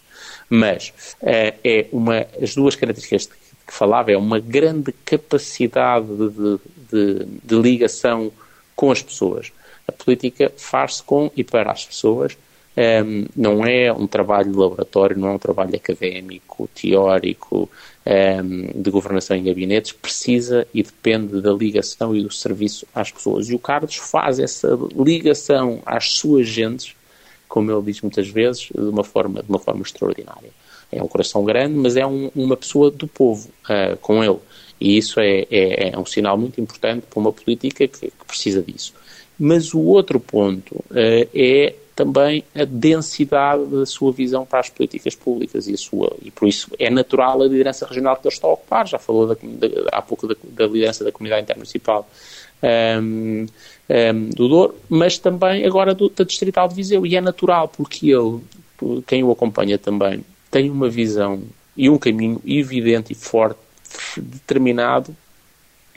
Mas 0.50 0.94
uh, 1.22 1.54
é 1.64 1.88
uma, 1.92 2.26
as 2.42 2.56
duas 2.56 2.76
características 2.76 3.28
que 3.68 3.74
falava 3.74 4.12
é 4.12 4.18
uma 4.18 4.40
grande 4.40 4.94
capacidade 5.04 6.08
de, 6.08 6.60
de, 6.90 7.26
de, 7.44 7.56
ligação 7.56 8.32
com 8.76 8.92
as 8.92 9.02
pessoas. 9.02 9.52
A 9.88 9.92
política 9.92 10.52
faz-se 10.56 11.04
com 11.04 11.30
e 11.36 11.44
para 11.44 11.72
as 11.72 11.86
pessoas, 11.86 12.38
um, 12.78 13.26
não 13.36 13.66
é 13.66 13.92
um 13.92 14.06
trabalho 14.06 14.52
de 14.52 14.58
laboratório, 14.58 15.18
não 15.18 15.30
é 15.30 15.32
um 15.32 15.40
trabalho 15.40 15.76
académico, 15.76 16.70
teórico, 16.74 17.70
um, 18.06 18.82
de 18.82 18.92
governação 18.92 19.36
em 19.36 19.44
gabinetes, 19.44 19.92
precisa 19.92 20.68
e 20.74 20.84
depende 20.84 21.42
da 21.42 21.52
ligação 21.52 22.16
e 22.16 22.22
do 22.22 22.32
serviço 22.32 22.88
às 22.94 23.12
pessoas. 23.12 23.50
E 23.50 23.56
o 23.56 23.60
Carlos 23.60 23.96
faz 23.96 24.40
essa 24.40 24.78
ligação 24.96 25.82
às 25.86 26.12
suas 26.12 26.48
gentes, 26.48 26.96
como 27.48 27.72
ele 27.72 27.82
diz 27.84 28.02
muitas 28.02 28.28
vezes, 28.28 28.70
de 28.74 28.80
uma 28.80 29.04
forma, 29.04 29.42
de 29.42 29.50
uma 29.50 29.60
forma 29.60 29.82
extraordinária. 29.82 30.50
É 30.92 31.02
um 31.04 31.08
coração 31.08 31.44
grande, 31.44 31.76
mas 31.76 31.98
é 31.98 32.06
um, 32.06 32.32
uma 32.36 32.56
pessoa 32.56 32.90
do 32.90 33.08
povo 33.08 33.50
uh, 33.66 33.98
com 33.98 34.24
ele. 34.24 34.40
E 34.80 34.98
isso 34.98 35.20
é, 35.20 35.46
é, 35.50 35.90
é, 35.90 36.00
um 36.00 36.06
sinal 36.06 36.38
muito 36.38 36.62
importante 36.62 37.06
para 37.10 37.20
uma 37.20 37.34
política 37.34 37.88
que, 37.88 38.08
que 38.08 38.26
precisa 38.26 38.62
disso. 38.62 38.94
Mas 39.40 39.74
o 39.74 39.82
outro 39.82 40.20
ponto 40.20 40.76
uh, 40.76 41.30
é 41.34 41.76
também 41.98 42.44
a 42.54 42.64
densidade 42.64 43.66
da 43.66 43.84
sua 43.84 44.12
visão 44.12 44.46
para 44.46 44.60
as 44.60 44.70
políticas 44.70 45.16
públicas 45.16 45.68
e, 45.68 45.74
a 45.74 45.78
sua, 45.78 46.16
e 46.22 46.30
por 46.30 46.48
isso 46.48 46.70
é 46.78 46.92
natural 46.92 47.42
a 47.42 47.46
liderança 47.46 47.88
regional 47.88 48.16
que 48.16 48.28
ele 48.28 48.36
está 48.36 48.48
a 48.48 48.52
ocupar. 48.52 48.88
Já 48.88 49.00
falou 49.00 49.26
da, 49.26 49.36
há 49.92 50.02
pouco 50.02 50.28
da, 50.28 50.36
da, 50.44 50.68
liderança 50.68 51.04
da 51.04 51.12
comunidade 51.12 51.42
intermunicipal 51.42 52.08
um, 52.64 53.46
um, 53.90 54.30
do 54.30 54.48
Douro, 54.48 54.76
mas 54.90 55.18
também 55.18 55.66
agora 55.66 55.94
do, 55.94 56.10
da 56.10 56.24
distrital 56.24 56.68
de 56.68 56.76
Viseu. 56.76 57.06
E 57.06 57.16
é 57.16 57.22
natural 57.22 57.68
porque 57.68 58.08
ele, 58.08 58.42
quem 59.06 59.24
o 59.24 59.32
acompanha 59.32 59.78
também, 59.78 60.24
tem 60.50 60.70
uma 60.70 60.90
visão 60.90 61.42
e 61.76 61.90
um 61.90 61.98
caminho 61.98 62.42
evidente 62.46 63.14
e 63.14 63.16
forte, 63.16 63.60
determinado 64.18 65.16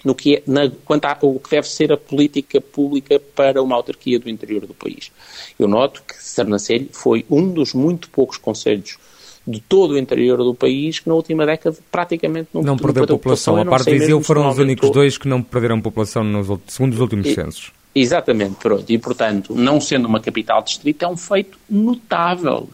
no 0.05 0.15
que 0.15 0.37
é, 0.37 0.43
na, 0.47 0.71
quanto 0.85 1.05
ao 1.05 1.39
que 1.39 1.51
deve 1.51 1.69
ser 1.69 1.93
a 1.93 1.97
política 1.97 2.61
pública 2.61 3.19
para 3.19 3.63
uma 3.63 3.77
autarquia 3.77 4.19
do 4.19 4.29
interior 4.29 4.67
do 4.67 4.75
país. 4.75 5.11
Eu 5.59 5.69
noto 5.69 6.03
que 6.03 6.15
Sernancelho 6.15 6.89
foi 6.93 7.25
um 7.31 7.53
dos 7.53 7.75
muito 7.75 8.09
poucos 8.09 8.37
conselhos 8.37 8.99
de 9.47 9.61
todo 9.61 9.93
o 9.93 9.99
interior 9.99 10.39
do 10.39 10.55
país 10.55 10.99
que 10.99 11.09
na 11.09 11.15
última 11.15 11.47
década 11.47 11.77
praticamente 11.91 12.51
não, 12.53 12.63
não 12.63 12.77
perdeu 12.77 13.07
população. 13.07 13.55
população. 13.55 13.61
A 13.61 13.65
parte 13.65 13.91
de 13.91 13.99
Viseu 13.99 14.21
foram 14.23 14.49
os 14.49 14.59
únicos 14.59 14.91
dois 14.91 15.17
que 15.17 15.27
não 15.27 15.43
perderam 15.43 15.81
população 15.81 16.23
nos, 16.23 16.47
segundo 16.67 16.93
os 16.93 17.01
últimos 17.01 17.27
e, 17.27 17.35
censos. 17.35 17.73
Exatamente, 17.95 18.57
pronto. 18.57 18.85
E, 18.89 18.99
portanto, 18.99 19.55
não 19.55 19.81
sendo 19.81 20.07
uma 20.07 20.21
capital 20.21 20.63
distrito, 20.63 21.05
é 21.05 21.09
um 21.09 21.17
feito 21.17 21.59
notável 21.69 22.69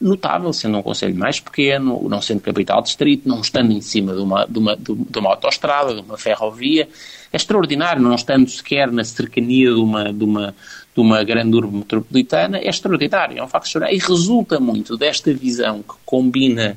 notável, 0.00 0.50
sendo 0.52 0.78
um 0.78 0.82
conselho 0.82 1.14
mais 1.14 1.38
pequeno, 1.38 2.08
não 2.08 2.22
sendo 2.22 2.40
capital 2.40 2.80
distrito, 2.80 3.28
não 3.28 3.40
estando 3.40 3.70
em 3.70 3.82
cima 3.82 4.14
de 4.14 4.20
uma, 4.20 4.46
de 4.46 4.58
uma, 4.58 4.76
de 4.76 5.18
uma 5.18 5.30
autoestrada, 5.30 5.94
de 5.94 6.00
uma 6.00 6.16
ferrovia. 6.16 6.88
É 7.30 7.36
extraordinário, 7.36 8.02
não 8.02 8.14
estando 8.14 8.48
sequer 8.48 8.90
na 8.90 9.04
cercania 9.04 9.68
de 9.68 9.78
uma, 9.78 10.12
de 10.12 10.24
uma, 10.24 10.54
de 10.94 11.00
uma 11.00 11.22
grande 11.22 11.56
urbe 11.56 11.78
metropolitana, 11.78 12.58
é 12.58 12.68
extraordinário, 12.68 13.38
é 13.38 13.42
um 13.42 13.48
facto 13.48 13.66
extraordinário. 13.66 14.04
E 14.04 14.08
resulta 14.08 14.58
muito 14.58 14.96
desta 14.96 15.32
visão 15.32 15.82
que 15.82 15.94
combina 16.04 16.76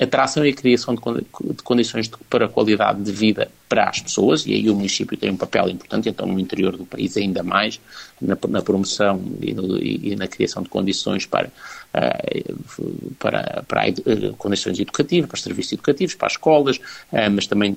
atração 0.00 0.46
e 0.46 0.50
a 0.50 0.54
criação 0.54 0.94
de, 0.94 1.00
de 1.00 1.62
condições 1.62 2.08
de, 2.08 2.16
para 2.30 2.46
a 2.46 2.48
qualidade 2.48 3.02
de 3.02 3.10
vida 3.10 3.50
para 3.68 3.88
as 3.88 4.00
pessoas, 4.00 4.46
e 4.46 4.54
aí 4.54 4.70
o 4.70 4.74
município 4.74 5.16
tem 5.16 5.30
um 5.30 5.36
papel 5.36 5.68
importante, 5.68 6.08
então 6.08 6.26
no 6.26 6.38
interior 6.38 6.76
do 6.76 6.86
país 6.86 7.16
ainda 7.16 7.42
mais, 7.42 7.80
na, 8.20 8.38
na 8.48 8.62
promoção 8.62 9.20
e, 9.42 9.52
no, 9.52 9.76
e, 9.82 10.14
na 10.16 10.28
criação 10.28 10.62
de 10.62 10.68
condições 10.68 11.26
para, 11.26 11.48
uh, 11.48 13.14
para, 13.18 13.64
para 13.66 13.88
uh, 13.88 14.36
condições 14.36 14.78
educativas, 14.78 15.28
para 15.28 15.40
serviços 15.40 15.72
educativos, 15.72 16.14
para 16.14 16.26
as 16.26 16.32
escolas, 16.34 16.76
uh, 16.76 17.30
mas 17.32 17.46
também 17.46 17.76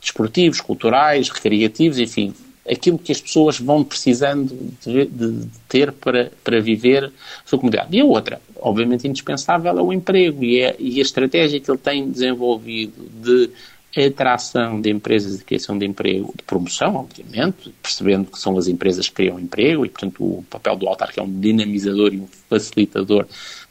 desportivos, 0.00 0.60
culturais, 0.60 1.30
recreativos, 1.30 1.98
enfim, 1.98 2.34
aquilo 2.70 2.98
que 2.98 3.12
as 3.12 3.20
pessoas 3.20 3.58
vão 3.58 3.84
precisando 3.84 4.54
de, 4.84 5.04
de, 5.06 5.48
ter 5.68 5.92
para, 5.92 6.32
para 6.42 6.60
viver 6.60 7.04
a 7.04 7.48
sua 7.48 7.58
comunidade. 7.58 7.96
E 7.96 8.00
a 8.00 8.04
outra, 8.04 8.40
obviamente 8.56 9.06
indispensável, 9.06 9.78
é 9.78 9.82
o 9.82 9.92
emprego 9.92 10.42
e, 10.42 10.60
é, 10.60 10.74
e 10.78 10.98
a 10.98 11.02
estratégia 11.02 11.60
que 11.60 11.70
ele 11.70 11.78
tem 11.78 12.10
desenvolvido 12.10 12.94
de 13.22 13.50
atração 13.96 14.80
de 14.80 14.90
empresas 14.90 15.38
de 15.38 15.44
criação 15.44 15.78
de 15.78 15.86
emprego, 15.86 16.32
de 16.36 16.42
promoção, 16.42 16.96
obviamente, 16.96 17.72
percebendo 17.80 18.30
que 18.30 18.38
são 18.38 18.58
as 18.58 18.66
empresas 18.66 19.08
que 19.08 19.14
criam 19.14 19.38
emprego 19.38 19.86
e, 19.86 19.88
portanto, 19.88 20.24
o 20.24 20.44
papel 20.50 20.74
do 20.76 20.88
autarca 20.88 21.20
é 21.20 21.22
um 21.22 21.40
dinamizador 21.40 22.12
e 22.12 22.18
um 22.18 22.26
facilitador 22.48 23.26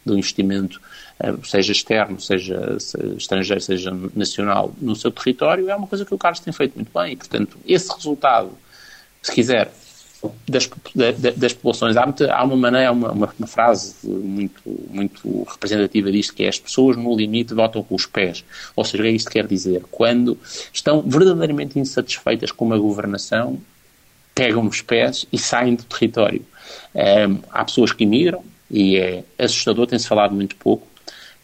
do 0.05 0.17
investimento, 0.17 0.79
eh, 1.19 1.33
seja 1.43 1.73
externo, 1.73 2.21
seja 2.21 2.77
estrangeiro, 3.17 3.62
seja 3.62 3.91
nacional, 4.15 4.73
no 4.81 4.95
seu 4.95 5.12
território, 5.12 5.69
é 5.69 5.75
uma 5.75 5.88
coisa 5.88 6.05
que 6.05 6.13
o 6.13 6.17
Carlos 6.17 6.39
tem 6.39 6.53
feito 6.53 6.75
muito 6.75 6.91
bem 6.93 7.13
e, 7.13 7.15
portanto, 7.17 7.57
esse 7.67 7.93
resultado 7.93 8.51
se 9.24 9.32
quiser, 9.32 9.72
das, 10.48 10.70
das 11.36 11.53
populações. 11.53 11.98
Há, 11.98 12.06
muita, 12.06 12.34
há 12.34 12.44
uma 12.44 12.56
maneira, 12.56 12.92
uma, 12.92 13.12
uma, 13.12 13.48
frase 13.48 13.96
muito, 14.03 14.62
muito 14.89 15.44
representativa 15.50 16.12
disto, 16.12 16.34
que 16.34 16.44
é 16.44 16.50
as 16.50 16.60
pessoas 16.60 16.96
no 16.96 17.15
limite 17.15 17.53
votam 17.53 17.84
com 17.84 17.96
os 17.96 18.06
pés. 18.06 18.44
Ou 18.75 18.84
seja, 18.84 19.03
o 19.03 19.06
que 19.06 19.10
é 19.10 19.12
isto 19.12 19.32
quer 19.32 19.48
dizer? 19.48 19.84
Quando 19.92 20.38
estão 20.72 21.01
verdadeiramente 21.01 21.80
insatisfeitas 21.80 22.51
com 22.51 22.65
uma 22.65 22.77
governação, 22.77 23.60
pegam 24.36 24.63
nos 24.63 24.82
pés 24.82 25.25
e 25.32 25.38
saem 25.38 25.75
do 25.75 25.84
território. 25.84 26.46
Um, 26.96 27.39
há 27.51 27.65
pessoas 27.65 27.92
que 27.92 28.03
imigram, 28.03 28.44
e 28.70 28.98
é 28.98 29.24
assustador, 29.38 29.88
tem-se 29.88 30.08
falado 30.08 30.34
muito 30.34 30.56
pouco, 30.56 30.88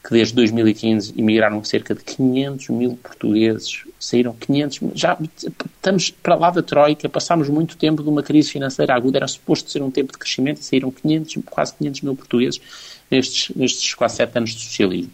que 0.10 0.14
desde 0.16 0.34
2015 0.34 1.14
emigraram 1.16 1.64
cerca 1.64 1.94
de 1.94 2.04
500 2.04 2.70
mil 2.70 2.98
portugueses, 2.98 3.84
saíram 4.00 4.34
500 4.34 4.80
mil, 4.80 4.92
já 4.96 5.16
estamos 5.46 6.10
para 6.10 6.34
lá 6.34 6.50
da 6.50 6.64
Troika, 6.64 7.08
passámos 7.08 7.48
muito 7.48 7.78
tempo 7.78 8.02
de 8.02 8.10
uma 8.10 8.24
crise 8.24 8.50
financeira 8.50 8.96
aguda, 8.96 9.20
era 9.20 9.28
suposto 9.28 9.70
ser 9.70 9.84
um 9.84 9.92
tempo 9.92 10.12
de 10.12 10.18
crescimento 10.18 10.64
saíram 10.64 10.90
500, 10.90 11.44
quase 11.46 11.76
500 11.76 12.02
mil 12.02 12.16
portugueses 12.16 12.60
nestes, 13.12 13.56
nestes 13.56 13.94
quase 13.94 14.16
sete 14.16 14.36
anos 14.36 14.56
de 14.56 14.64
socialismo. 14.64 15.12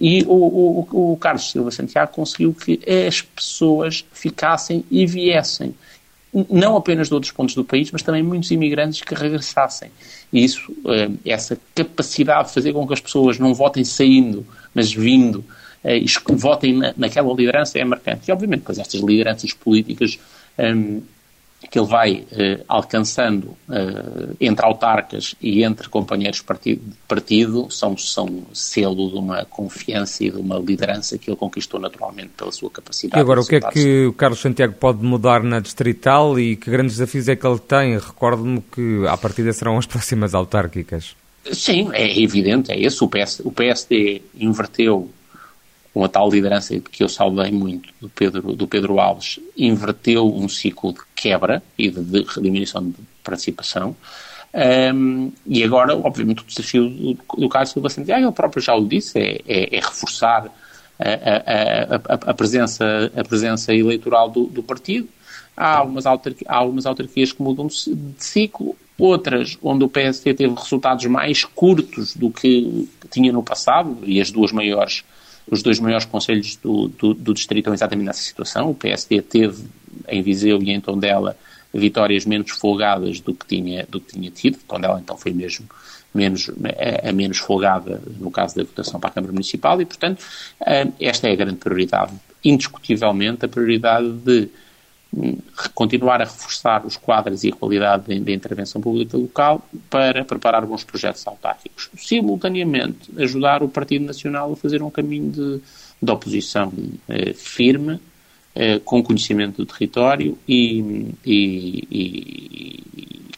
E 0.00 0.24
o, 0.24 0.88
o, 0.90 1.12
o 1.12 1.16
Carlos 1.16 1.52
Silva 1.52 1.70
Santiago 1.70 2.10
conseguiu 2.10 2.52
que 2.52 2.80
as 3.06 3.22
pessoas 3.22 4.04
ficassem 4.12 4.84
e 4.90 5.06
viessem 5.06 5.72
não 6.50 6.76
apenas 6.76 7.08
de 7.08 7.14
outros 7.14 7.32
pontos 7.32 7.54
do 7.54 7.64
país, 7.64 7.92
mas 7.92 8.02
também 8.02 8.22
muitos 8.22 8.50
imigrantes 8.50 9.00
que 9.00 9.14
regressassem. 9.14 9.90
Isso, 10.34 10.74
eh, 10.86 11.10
essa 11.24 11.56
capacidade 11.74 12.48
de 12.48 12.54
fazer 12.54 12.72
com 12.72 12.86
que 12.86 12.92
as 12.92 13.00
pessoas 13.00 13.38
não 13.38 13.54
votem 13.54 13.84
saindo, 13.84 14.44
mas 14.74 14.92
vindo, 14.92 15.44
eh, 15.84 15.98
e 15.98 16.06
votem 16.32 16.80
naquela 16.96 17.32
liderança 17.32 17.78
é 17.78 17.84
marcante. 17.84 18.28
E, 18.28 18.32
obviamente, 18.32 18.60
depois 18.60 18.78
estas 18.78 19.00
lideranças 19.00 19.52
políticas 19.52 20.18
um, 20.58 21.02
que 21.70 21.78
ele 21.78 21.86
vai 21.86 22.24
eh, 22.32 22.62
alcançando 22.68 23.56
eh, 23.70 24.34
entre 24.40 24.64
autarcas 24.64 25.34
e 25.40 25.62
entre 25.62 25.88
companheiros 25.88 26.38
de 26.38 26.44
partido, 26.44 26.82
partido 27.08 27.70
são, 27.70 27.96
são 27.96 28.44
selo 28.52 29.10
de 29.10 29.16
uma 29.16 29.44
confiança 29.44 30.24
e 30.24 30.30
de 30.30 30.38
uma 30.38 30.58
liderança 30.58 31.18
que 31.18 31.30
ele 31.30 31.36
conquistou 31.36 31.80
naturalmente 31.80 32.30
pela 32.36 32.52
sua 32.52 32.70
capacidade. 32.70 33.18
E 33.18 33.20
agora, 33.20 33.40
o 33.40 33.46
que 33.46 33.56
é 33.56 33.60
que 33.60 34.06
o 34.06 34.12
Carlos 34.12 34.40
Santiago 34.40 34.74
pode 34.74 35.04
mudar 35.04 35.42
na 35.42 35.60
distrital 35.60 36.38
e 36.38 36.56
que 36.56 36.70
grandes 36.70 36.96
desafios 36.96 37.28
é 37.28 37.36
que 37.36 37.46
ele 37.46 37.58
tem? 37.58 37.98
Recordo-me 37.98 38.60
que, 38.60 39.06
à 39.08 39.16
partida, 39.16 39.52
serão 39.52 39.78
as 39.78 39.86
próximas 39.86 40.34
autárquicas. 40.34 41.16
Sim, 41.52 41.90
é 41.92 42.22
evidente, 42.22 42.72
é 42.72 42.80
esse. 42.80 43.02
O, 43.04 43.08
PS, 43.08 43.40
o 43.44 43.52
PSD 43.52 44.22
inverteu 44.38 45.10
com 45.94 46.04
a 46.04 46.08
tal 46.08 46.28
liderança 46.28 46.78
que 46.80 47.04
eu 47.04 47.08
saudei 47.08 47.52
muito 47.52 47.88
do 48.00 48.08
Pedro, 48.08 48.56
do 48.56 48.66
Pedro 48.66 48.98
Alves, 48.98 49.38
inverteu 49.56 50.26
um 50.26 50.48
ciclo 50.48 50.92
de 50.92 50.98
quebra 51.14 51.62
e 51.78 51.88
de, 51.88 52.02
de 52.02 52.24
diminuição 52.42 52.90
de 52.90 52.96
participação. 53.22 53.96
Um, 54.92 55.32
e 55.46 55.62
agora, 55.62 55.96
obviamente, 55.96 56.42
o 56.42 56.44
desafio 56.44 56.88
do, 56.88 57.18
do 57.38 57.48
Carlos 57.48 57.70
Silva 57.70 57.88
Santiago, 57.88 58.26
ele 58.26 58.32
próprio 58.32 58.60
já 58.60 58.74
o 58.74 58.84
disse, 58.84 59.20
é, 59.20 59.40
é, 59.46 59.76
é 59.76 59.80
reforçar 59.80 60.50
a, 60.98 61.08
a, 61.08 61.96
a, 61.96 62.30
a, 62.30 62.34
presença, 62.34 63.12
a 63.16 63.22
presença 63.22 63.72
eleitoral 63.72 64.28
do, 64.28 64.46
do 64.46 64.64
partido. 64.64 65.08
há 65.56 65.76
algumas, 65.76 66.06
autarquias, 66.06 66.50
há 66.50 66.56
algumas 66.56 66.86
autarquias 66.86 67.32
que 67.32 67.40
mudam 67.40 67.68
de 67.68 68.14
ciclo, 68.18 68.76
outras 68.98 69.56
onde 69.62 69.84
o 69.84 69.88
PSD 69.88 70.34
teve 70.34 70.54
resultados 70.54 71.04
mais 71.06 71.44
curtos 71.44 72.16
do 72.16 72.30
que 72.30 72.88
tinha 73.10 73.32
no 73.32 73.44
passado, 73.44 73.98
e 74.04 74.20
as 74.20 74.32
duas 74.32 74.50
maiores, 74.50 75.04
os 75.50 75.62
dois 75.62 75.78
maiores 75.78 76.04
conselhos 76.04 76.56
do, 76.56 76.88
do, 76.88 77.14
do 77.14 77.34
distrito 77.34 77.60
estão 77.60 77.74
exatamente 77.74 78.06
nessa 78.06 78.22
situação. 78.22 78.70
O 78.70 78.74
PSD 78.74 79.22
teve 79.22 79.64
em 80.08 80.22
Viseu 80.22 80.62
e 80.62 80.70
em 80.70 80.80
Tondela 80.80 81.36
vitórias 81.72 82.24
menos 82.24 82.52
folgadas 82.52 83.20
do 83.20 83.34
que 83.34 83.46
tinha, 83.46 83.86
do 83.88 84.00
que 84.00 84.14
tinha 84.14 84.30
tido. 84.30 84.58
Tondela 84.66 85.00
então 85.00 85.16
foi 85.16 85.32
mesmo 85.32 85.66
menos, 86.14 86.48
a, 86.48 87.10
a 87.10 87.12
menos 87.12 87.38
folgada 87.38 88.00
no 88.18 88.30
caso 88.30 88.54
da 88.56 88.62
votação 88.62 89.00
para 89.00 89.10
a 89.10 89.12
Câmara 89.12 89.32
Municipal 89.32 89.80
e, 89.80 89.84
portanto, 89.84 90.24
eh, 90.64 90.88
esta 91.00 91.28
é 91.28 91.32
a 91.32 91.36
grande 91.36 91.56
prioridade. 91.56 92.12
Indiscutivelmente, 92.44 93.44
a 93.44 93.48
prioridade 93.48 94.08
de 94.12 94.48
continuar 95.74 96.20
a 96.20 96.24
reforçar 96.24 96.84
os 96.84 96.96
quadros 96.96 97.44
e 97.44 97.48
a 97.48 97.52
qualidade 97.52 98.18
da 98.20 98.32
intervenção 98.32 98.80
pública 98.80 99.16
local 99.16 99.66
para 99.88 100.24
preparar 100.24 100.66
bons 100.66 100.84
projetos 100.84 101.26
autárquicos. 101.26 101.90
Simultaneamente, 101.96 103.10
ajudar 103.18 103.62
o 103.62 103.68
Partido 103.68 104.04
Nacional 104.04 104.52
a 104.52 104.56
fazer 104.56 104.82
um 104.82 104.90
caminho 104.90 105.30
de, 105.30 105.60
de 106.02 106.10
oposição 106.10 106.72
eh, 107.08 107.32
firme, 107.32 108.00
eh, 108.54 108.78
com 108.84 109.02
conhecimento 109.02 109.56
do 109.56 109.66
território 109.66 110.38
e, 110.46 111.08
e, 111.24 111.88
e, 111.90 112.84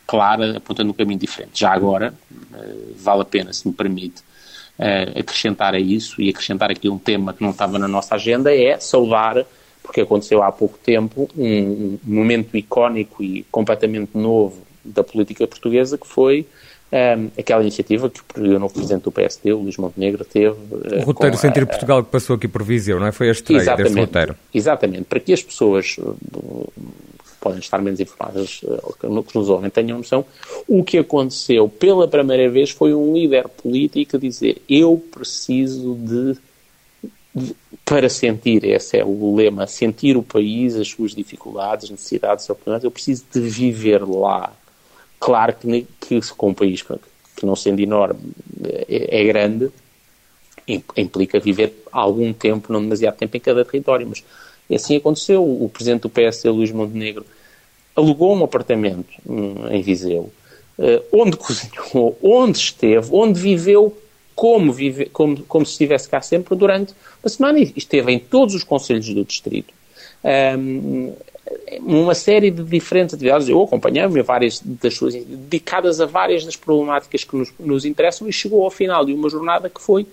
clara, 0.06 0.59
apontando 0.59 0.90
um 0.90 0.95
caminho 0.95 1.18
diferente. 1.18 1.61
Já 1.61 1.73
agora, 1.73 2.14
eh, 2.54 2.75
vale 2.99 3.23
a 3.23 3.25
pena, 3.25 3.52
se 3.52 3.66
me 3.66 3.75
permite, 3.75 4.23
eh, 4.78 5.21
acrescentar 5.21 5.75
a 5.75 5.80
isso 5.80 6.21
e 6.21 6.28
acrescentar 6.28 6.71
aqui 6.71 6.88
um 6.88 6.99
tema 6.99 7.33
que 7.33 7.42
não 7.42 7.50
estava 7.50 7.78
na 7.78 7.88
nossa 7.88 8.14
agenda, 8.14 8.54
é 8.54 8.78
saudar 8.78 9.45
porque 9.86 10.00
aconteceu 10.00 10.42
há 10.42 10.50
pouco 10.50 10.76
tempo 10.78 11.30
um, 11.38 11.96
momento 12.02 12.56
icónico 12.56 13.22
e 13.22 13.44
completamente 13.50 14.10
novo 14.14 14.60
da 14.84 15.02
política 15.02 15.46
portuguesa, 15.46 15.96
que 15.96 16.06
foi 16.06 16.46
um, 16.92 17.30
aquela 17.38 17.62
iniciativa 17.62 18.10
que 18.10 18.40
o 18.40 18.58
novo 18.58 18.74
presidente 18.74 19.04
do 19.04 19.12
PSD, 19.12 19.52
o 19.52 19.60
Luís 19.60 19.76
Montenegro, 19.76 20.24
teve. 20.24 20.56
O 21.00 21.04
roteiro 21.04 21.36
Sentir 21.36 21.62
a, 21.62 21.66
Portugal 21.66 22.02
que 22.02 22.10
passou 22.10 22.36
aqui 22.36 22.48
por 22.48 22.64
Viseu, 22.64 22.98
não 22.98 23.06
é? 23.06 23.12
Foi 23.12 23.28
a 23.28 23.32
estreia 23.32 23.76
desse 23.76 23.98
roteiro. 23.98 24.36
Exatamente, 24.52 25.04
para 25.04 25.20
que 25.20 25.32
as 25.32 25.42
pessoas 25.42 25.96
uh, 25.98 26.72
podem 27.40 27.60
estar 27.60 27.80
menos 27.80 28.00
informadas, 28.00 28.60
uh, 28.64 29.22
que 29.22 29.38
nos 29.38 29.48
ouvem, 29.48 29.70
tenham 29.70 29.98
noção, 29.98 30.24
o 30.66 30.82
que 30.82 30.98
aconteceu 30.98 31.68
pela 31.68 32.08
primeira 32.08 32.50
vez 32.50 32.70
foi 32.70 32.92
um 32.92 33.14
líder 33.14 33.48
político 33.48 34.18
dizer 34.18 34.60
eu 34.68 35.02
preciso 35.12 35.94
de 35.94 36.36
para 37.86 38.08
sentir, 38.08 38.64
esse 38.64 38.98
é 38.98 39.04
o 39.04 39.36
lema, 39.36 39.64
sentir 39.68 40.16
o 40.16 40.22
país, 40.22 40.74
as 40.74 40.88
suas 40.88 41.14
dificuldades, 41.14 41.88
necessidades, 41.88 42.50
oportunidades, 42.50 42.84
eu 42.84 42.90
preciso 42.90 43.24
de 43.32 43.40
viver 43.40 44.02
lá. 44.04 44.52
Claro 45.20 45.54
que, 45.54 45.86
que 46.00 46.20
com 46.36 46.48
um 46.48 46.54
país 46.54 46.82
que 47.36 47.46
não 47.46 47.54
sendo 47.54 47.80
enorme 47.80 48.18
é, 48.88 49.20
é 49.20 49.24
grande, 49.24 49.70
implica 50.96 51.38
viver 51.38 51.80
algum 51.92 52.32
tempo, 52.32 52.72
não 52.72 52.82
demasiado 52.82 53.18
tempo 53.18 53.36
em 53.36 53.40
cada 53.40 53.64
território, 53.64 54.08
mas 54.08 54.24
assim 54.74 54.96
aconteceu. 54.96 55.44
O 55.44 55.68
presidente 55.68 56.02
do 56.02 56.10
PSD, 56.10 56.50
Luís 56.50 56.72
Montenegro, 56.72 57.24
alugou 57.94 58.34
um 58.36 58.42
apartamento 58.42 59.06
hum, 59.24 59.68
em 59.70 59.80
Viseu, 59.80 60.32
eh, 60.76 61.02
onde 61.12 61.36
cozinhou, 61.36 62.18
onde 62.20 62.58
esteve, 62.58 63.08
onde 63.12 63.40
viveu 63.40 63.96
como, 64.36 64.70
vive, 64.70 65.06
como, 65.06 65.42
como 65.44 65.64
se 65.64 65.72
estivesse 65.72 66.08
cá 66.08 66.20
sempre 66.20 66.54
durante 66.54 66.94
uma 67.24 67.28
semana 67.30 67.58
e 67.58 67.72
esteve 67.74 68.12
em 68.12 68.18
todos 68.18 68.54
os 68.54 68.62
conselhos 68.62 69.08
do 69.08 69.24
distrito. 69.24 69.72
Um, 70.22 71.14
uma 71.80 72.14
série 72.14 72.50
de 72.50 72.62
diferentes 72.62 73.14
atividades, 73.14 73.48
eu 73.48 73.62
acompanhei-me 73.62 74.20
várias 74.22 74.60
das 74.60 74.94
suas, 74.94 75.14
dedicadas 75.14 76.00
a 76.00 76.06
várias 76.06 76.44
das 76.44 76.54
problemáticas 76.54 77.24
que 77.24 77.34
nos, 77.34 77.52
nos, 77.58 77.84
interessam 77.86 78.28
e 78.28 78.32
chegou 78.32 78.62
ao 78.62 78.70
final 78.70 79.06
de 79.06 79.14
uma 79.14 79.30
jornada 79.30 79.70
que 79.70 79.80
foi 79.80 80.06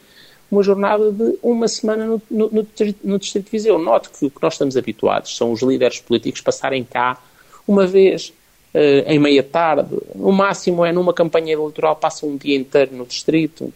uma 0.50 0.64
jornada 0.64 1.12
de 1.12 1.38
uma 1.42 1.68
semana 1.68 2.06
no, 2.06 2.22
no, 2.30 2.50
no, 2.50 2.68
no 3.04 3.20
Distrito 3.20 3.46
de 3.46 3.52
Viseu. 3.52 3.78
Note 3.78 4.10
que 4.10 4.26
o 4.26 4.30
que 4.30 4.42
nós 4.42 4.54
estamos 4.54 4.78
habituados 4.78 5.36
são 5.36 5.52
os 5.52 5.62
líderes 5.62 6.00
políticos 6.00 6.40
passarem 6.40 6.84
cá 6.84 7.22
uma 7.68 7.86
vez 7.86 8.32
uh, 8.74 9.04
em 9.08 9.20
meia 9.20 9.44
tarde, 9.44 9.98
no 10.16 10.32
máximo 10.32 10.86
é 10.86 10.94
numa 10.94 11.14
campanha 11.14 11.54
eleitoral, 11.54 11.96
passam 11.96 12.30
um 12.30 12.38
dia 12.38 12.56
inteiro 12.56 12.96
no 12.96 13.06
Distrito, 13.06 13.74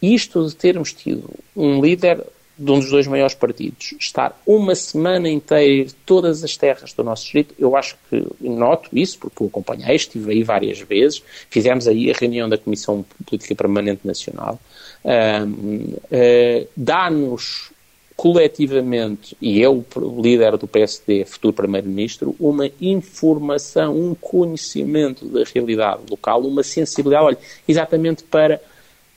isto 0.00 0.46
de 0.46 0.54
termos 0.54 0.92
tido 0.92 1.28
um 1.56 1.80
líder 1.80 2.24
de 2.58 2.72
um 2.72 2.80
dos 2.80 2.90
dois 2.90 3.06
maiores 3.06 3.34
partidos 3.34 3.94
estar 4.00 4.40
uma 4.44 4.74
semana 4.74 5.28
inteira 5.28 5.90
todas 6.04 6.42
as 6.42 6.56
terras 6.56 6.92
do 6.92 7.04
nosso 7.04 7.22
distrito, 7.22 7.54
eu 7.56 7.76
acho 7.76 7.96
que 8.10 8.26
noto 8.40 8.90
isso, 8.92 9.18
porque 9.18 9.44
o 9.44 9.46
acompanhei, 9.46 9.94
estive 9.94 10.32
aí 10.32 10.42
várias 10.42 10.80
vezes, 10.80 11.22
fizemos 11.48 11.86
aí 11.86 12.10
a 12.10 12.14
reunião 12.14 12.48
da 12.48 12.58
Comissão 12.58 13.04
Política 13.24 13.54
Permanente 13.54 14.00
Nacional, 14.04 14.58
uh, 15.04 16.68
dá-nos 16.76 17.70
coletivamente, 18.16 19.36
e 19.40 19.60
eu, 19.60 19.86
líder 20.20 20.56
do 20.56 20.66
PSD, 20.66 21.24
futuro 21.24 21.54
Primeiro-Ministro, 21.54 22.34
uma 22.40 22.68
informação, 22.80 23.96
um 23.96 24.12
conhecimento 24.12 25.24
da 25.26 25.44
realidade 25.44 26.00
local, 26.10 26.40
uma 26.40 26.64
sensibilidade, 26.64 27.24
olha, 27.24 27.38
exatamente 27.68 28.24
para 28.24 28.60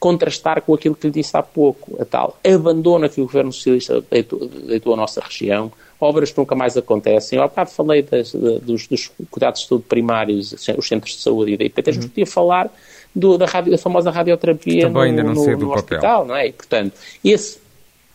contrastar 0.01 0.63
com 0.63 0.73
aquilo 0.73 0.95
que 0.95 1.05
lhe 1.05 1.13
disse 1.13 1.37
há 1.37 1.43
pouco, 1.43 2.01
a 2.01 2.05
tal 2.05 2.35
abandono 2.43 3.07
que 3.07 3.21
o 3.21 3.25
governo 3.25 3.53
socialista 3.53 4.03
deitou, 4.09 4.47
deitou 4.47 4.95
à 4.95 4.97
nossa 4.97 5.21
região, 5.21 5.71
obras 5.99 6.31
que 6.31 6.39
nunca 6.39 6.55
mais 6.55 6.75
acontecem. 6.75 7.37
Eu 7.37 7.43
há 7.43 7.47
bocado 7.47 7.69
falei 7.69 8.01
das, 8.01 8.31
dos, 8.31 8.87
dos, 8.87 9.11
cuidados 9.29 9.61
de 9.61 9.67
saúde 9.67 9.85
primários, 9.87 10.53
os 10.75 10.87
centros 10.87 11.13
de 11.13 11.21
saúde 11.21 11.51
e 11.51 11.57
da 11.57 11.63
IPT, 11.65 11.91
uhum. 11.91 12.01
podia 12.07 12.25
falar 12.25 12.73
do, 13.15 13.37
da, 13.37 13.45
radio, 13.45 13.71
da, 13.71 13.77
famosa 13.77 14.09
radioterapia 14.09 14.89
no, 14.89 14.99
ainda 14.99 15.21
não 15.21 15.35
no, 15.35 15.57
no 15.57 15.71
hospital, 15.71 16.25
não 16.25 16.35
é? 16.35 16.47
E, 16.47 16.51
portanto, 16.51 16.93
esse 17.23 17.59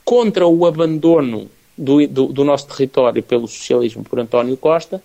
contra 0.05 0.45
o 0.45 0.67
abandono 0.67 1.49
do, 1.79 2.05
do, 2.09 2.27
do 2.33 2.45
nosso 2.45 2.67
território 2.67 3.23
pelo 3.23 3.47
socialismo 3.47 4.03
por 4.03 4.19
António 4.19 4.57
Costa, 4.57 5.01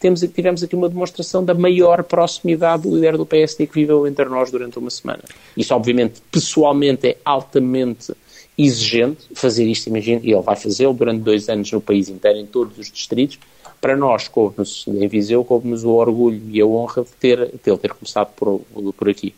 temos, 0.00 0.20
tivemos 0.20 0.62
aqui 0.62 0.76
uma 0.76 0.88
demonstração 0.88 1.44
da 1.44 1.54
maior 1.54 2.02
proximidade 2.04 2.82
do 2.82 2.94
líder 2.94 3.16
do 3.16 3.26
PSD 3.26 3.66
que 3.66 3.74
viveu 3.74 4.06
entre 4.06 4.26
nós 4.26 4.50
durante 4.50 4.78
uma 4.78 4.90
semana. 4.90 5.22
Isso, 5.56 5.74
obviamente, 5.74 6.22
pessoalmente 6.30 7.08
é 7.08 7.16
altamente 7.24 8.14
exigente 8.56 9.28
fazer 9.34 9.64
isto, 9.66 9.86
imagino, 9.86 10.20
e 10.24 10.32
ele 10.32 10.42
vai 10.42 10.56
fazê-lo 10.56 10.92
durante 10.92 11.20
dois 11.20 11.48
anos 11.48 11.70
no 11.70 11.80
país 11.80 12.08
inteiro, 12.08 12.38
em 12.38 12.46
todos 12.46 12.76
os 12.78 12.90
distritos. 12.90 13.38
Para 13.80 13.96
nós, 13.96 14.26
coube-nos, 14.26 14.84
em 14.88 15.06
Viseu, 15.06 15.44
coube-nos 15.44 15.84
o 15.84 15.90
orgulho 15.90 16.42
e 16.50 16.60
a 16.60 16.66
honra 16.66 17.04
de, 17.04 17.12
ter, 17.12 17.46
de 17.46 17.58
ter 17.58 17.92
começado 17.92 18.32
por, 18.34 18.60
por 18.96 19.08
aqui. 19.08 19.32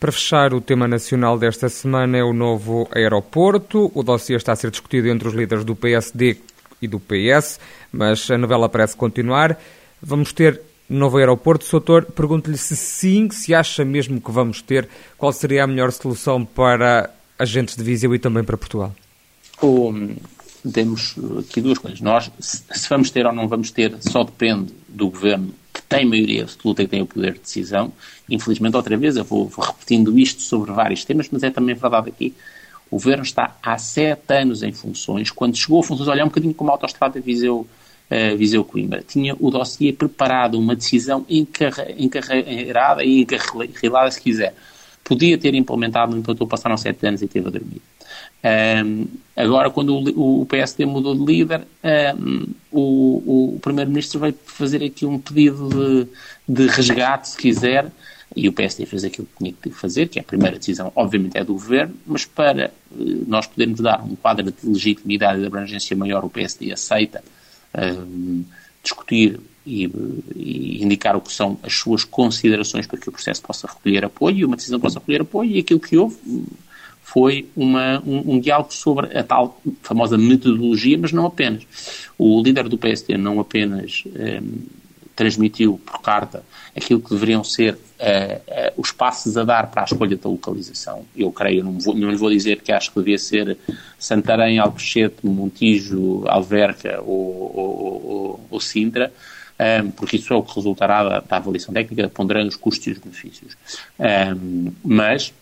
Para 0.00 0.10
fechar, 0.10 0.54
o 0.54 0.60
tema 0.60 0.88
nacional 0.88 1.38
desta 1.38 1.68
semana 1.68 2.16
é 2.16 2.24
o 2.24 2.32
novo 2.32 2.88
aeroporto. 2.92 3.92
O 3.94 4.02
dossiê 4.02 4.36
está 4.36 4.52
a 4.52 4.56
ser 4.56 4.70
discutido 4.70 5.08
entre 5.08 5.28
os 5.28 5.34
líderes 5.34 5.64
do 5.64 5.76
PSD 5.76 6.38
e 6.80 6.88
do 6.88 6.98
PS, 6.98 7.60
mas 7.92 8.28
a 8.30 8.36
novela 8.36 8.68
parece 8.68 8.96
continuar. 8.96 9.60
Vamos 10.02 10.32
ter 10.32 10.60
novo 10.88 11.16
aeroporto. 11.16 11.64
Soutor, 11.64 12.04
pergunto-lhe 12.04 12.58
se 12.58 12.76
sim, 12.76 13.30
se 13.30 13.54
acha 13.54 13.84
mesmo 13.84 14.20
que 14.20 14.30
vamos 14.30 14.60
ter, 14.60 14.88
qual 15.16 15.32
seria 15.32 15.64
a 15.64 15.66
melhor 15.66 15.92
solução 15.92 16.44
para 16.44 17.10
agentes 17.38 17.76
de 17.76 17.82
Viseu 17.82 18.14
e 18.14 18.18
também 18.18 18.44
para 18.44 18.56
Portugal? 18.56 18.94
Um, 19.62 20.16
temos 20.70 21.14
aqui 21.38 21.60
duas 21.60 21.78
coisas. 21.78 22.00
Nós, 22.00 22.30
se 22.40 22.88
vamos 22.88 23.10
ter 23.10 23.26
ou 23.26 23.32
não 23.32 23.48
vamos 23.48 23.70
ter, 23.70 23.94
só 24.00 24.24
depende 24.24 24.72
do 24.88 25.08
governo 25.08 25.54
que 25.72 25.82
tem 25.82 26.04
maioria 26.04 26.42
absoluta 26.42 26.82
e 26.82 26.88
tem 26.88 27.00
o 27.00 27.06
poder 27.06 27.34
de 27.34 27.40
decisão. 27.40 27.92
Infelizmente, 28.28 28.76
outra 28.76 28.96
vez, 28.96 29.16
eu 29.16 29.24
vou, 29.24 29.48
vou 29.48 29.64
repetindo 29.64 30.18
isto 30.18 30.42
sobre 30.42 30.72
vários 30.72 31.04
temas, 31.04 31.28
mas 31.30 31.42
é 31.42 31.50
também 31.50 31.74
verdade 31.74 32.08
aqui. 32.08 32.34
O 32.90 32.96
governo 32.96 33.22
está 33.22 33.56
há 33.62 33.78
sete 33.78 34.34
anos 34.34 34.62
em 34.62 34.72
funções. 34.72 35.30
Quando 35.30 35.56
chegou 35.56 35.80
a 35.80 35.82
funções, 35.82 36.08
olha, 36.08 36.20
é 36.20 36.24
um 36.24 36.28
bocadinho 36.28 36.52
como 36.52 36.70
a 36.70 36.74
autostrada 36.74 37.20
Viseu 37.20 37.66
uh, 38.12 38.36
Viseu 38.36 38.64
Coimbra. 38.64 39.02
Tinha 39.02 39.34
o 39.40 39.50
dossiê 39.50 39.92
preparado, 39.92 40.58
uma 40.58 40.76
decisão 40.76 41.24
encarreirada 41.28 43.02
e 43.02 43.22
encarrilada, 43.22 44.10
se 44.10 44.20
quiser. 44.20 44.54
Podia 45.02 45.36
ter 45.38 45.54
implementado, 45.54 46.12
no 46.12 46.18
entanto, 46.18 46.46
passaram 46.46 46.76
sete 46.76 47.06
anos 47.06 47.22
e 47.22 47.26
teve 47.26 47.48
a 47.48 47.50
dormir. 47.50 47.82
Um, 48.44 49.06
agora, 49.36 49.70
quando 49.70 49.94
o, 49.94 50.42
o, 50.42 50.46
PSD 50.46 50.84
mudou 50.84 51.14
de 51.14 51.24
líder, 51.24 51.62
um, 52.18 52.46
o, 52.70 53.54
o 53.54 53.60
Primeiro-Ministro 53.60 54.20
veio 54.20 54.34
fazer 54.44 54.82
aqui 54.84 55.06
um 55.06 55.18
pedido 55.18 55.68
de, 55.68 56.08
de, 56.48 56.66
resgate, 56.66 57.30
se 57.30 57.36
quiser, 57.36 57.90
e 58.34 58.48
o 58.48 58.52
PSD 58.52 58.86
fez 58.86 59.04
aquilo 59.04 59.26
que 59.26 59.38
tinha 59.38 59.52
que 59.52 59.70
fazer, 59.70 60.08
que 60.08 60.18
é 60.18 60.22
a 60.22 60.24
primeira 60.24 60.58
decisão, 60.58 60.90
obviamente, 60.96 61.36
é 61.36 61.44
do 61.44 61.52
Governo, 61.52 61.94
mas 62.06 62.24
para 62.24 62.72
uh, 62.90 63.24
nós 63.26 63.46
podermos 63.46 63.80
dar 63.80 64.02
um 64.02 64.16
quadro 64.16 64.50
de 64.50 64.54
legitimidade 64.64 65.38
e 65.38 65.40
de 65.42 65.46
abrangência 65.46 65.96
maior, 65.96 66.24
o 66.24 66.30
PSD 66.30 66.72
aceita 66.72 67.22
discutir 68.82 69.40
e, 69.66 69.84
e, 70.34 70.82
indicar 70.82 71.16
o 71.16 71.20
que 71.20 71.32
são 71.32 71.58
as 71.62 71.74
suas 71.74 72.04
considerações 72.04 72.86
para 72.86 72.98
que 72.98 73.08
o 73.08 73.12
processo 73.12 73.42
possa 73.42 73.66
recolher 73.66 74.04
apoio 74.04 74.36
e 74.38 74.44
uma 74.44 74.56
decisão 74.56 74.80
possa 74.80 74.98
recolher 74.98 75.22
apoio 75.22 75.50
e 75.50 75.58
aquilo 75.58 75.80
que 75.80 75.96
houve 75.96 76.16
foi 77.02 77.48
uma, 77.54 78.00
um, 78.06 78.34
um, 78.34 78.40
diálogo 78.40 78.72
sobre 78.72 79.16
a 79.16 79.22
tal 79.22 79.60
famosa 79.82 80.16
metodologia, 80.16 80.96
mas 80.96 81.12
não 81.12 81.26
apenas. 81.26 81.66
O 82.16 82.42
líder 82.42 82.68
do 82.68 82.78
PSD 82.78 83.18
não 83.18 83.38
apenas 83.38 84.04
transmitiu 85.14 85.80
por 85.84 86.00
carta 86.00 86.42
aquilo 86.76 87.00
que 87.00 87.10
deveriam 87.10 87.44
ser 87.44 87.74
uh, 87.74 87.76
uh, 87.76 88.72
os 88.76 88.90
passos 88.92 89.36
a 89.36 89.44
dar 89.44 89.70
para 89.70 89.82
a 89.82 89.84
escolha 89.84 90.16
da 90.16 90.28
localização. 90.28 91.04
Eu 91.16 91.30
creio, 91.30 91.64
não, 91.64 91.78
vou, 91.78 91.94
não 91.94 92.10
lhe 92.10 92.16
vou 92.16 92.30
dizer 92.30 92.60
que 92.60 92.72
acho 92.72 92.90
que 92.90 92.98
devia 92.98 93.18
ser 93.18 93.58
Santarém, 93.98 94.58
Alcochete, 94.58 95.26
Montijo, 95.26 96.24
Alverca 96.26 97.00
ou, 97.02 97.52
ou, 97.54 98.06
ou, 98.06 98.46
ou 98.50 98.60
Sintra, 98.60 99.12
um, 99.84 99.90
porque 99.90 100.16
isso 100.16 100.32
é 100.32 100.36
o 100.36 100.42
que 100.42 100.54
resultará 100.54 101.04
da, 101.04 101.20
da 101.20 101.36
avaliação 101.36 101.72
técnica, 101.72 102.08
ponderando 102.08 102.48
os 102.48 102.56
custos 102.56 102.86
e 102.86 102.90
os 102.92 102.98
benefícios. 102.98 103.56
Um, 103.98 104.72
mas 104.82 105.32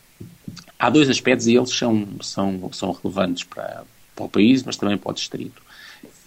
há 0.79 0.91
dois 0.91 1.09
aspectos 1.09 1.47
e 1.47 1.57
eles 1.57 1.71
são, 1.71 2.07
são, 2.21 2.71
são 2.73 2.93
relevantes 2.93 3.45
para, 3.45 3.85
para 4.15 4.25
o 4.25 4.29
país, 4.29 4.63
mas 4.63 4.77
também 4.77 4.99
para 4.99 5.13
o 5.13 5.15
distrito 5.15 5.63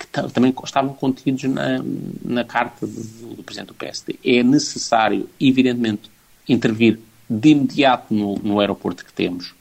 que 0.05 0.31
também 0.33 0.53
estavam 0.63 0.93
contidos 0.93 1.43
na, 1.43 1.81
na 2.23 2.43
carta 2.43 2.85
do, 2.85 3.35
do, 3.35 3.43
Presidente 3.43 3.67
do 3.67 3.73
PSD. 3.73 4.19
É 4.23 4.43
necessário, 4.43 5.29
evidentemente, 5.39 6.09
intervir 6.47 6.99
de 7.29 7.49
imediato 7.49 8.13
no, 8.13 8.35
no 8.35 8.59
aeroporto 8.59 9.03
que 9.05 9.13
temos 9.13 9.53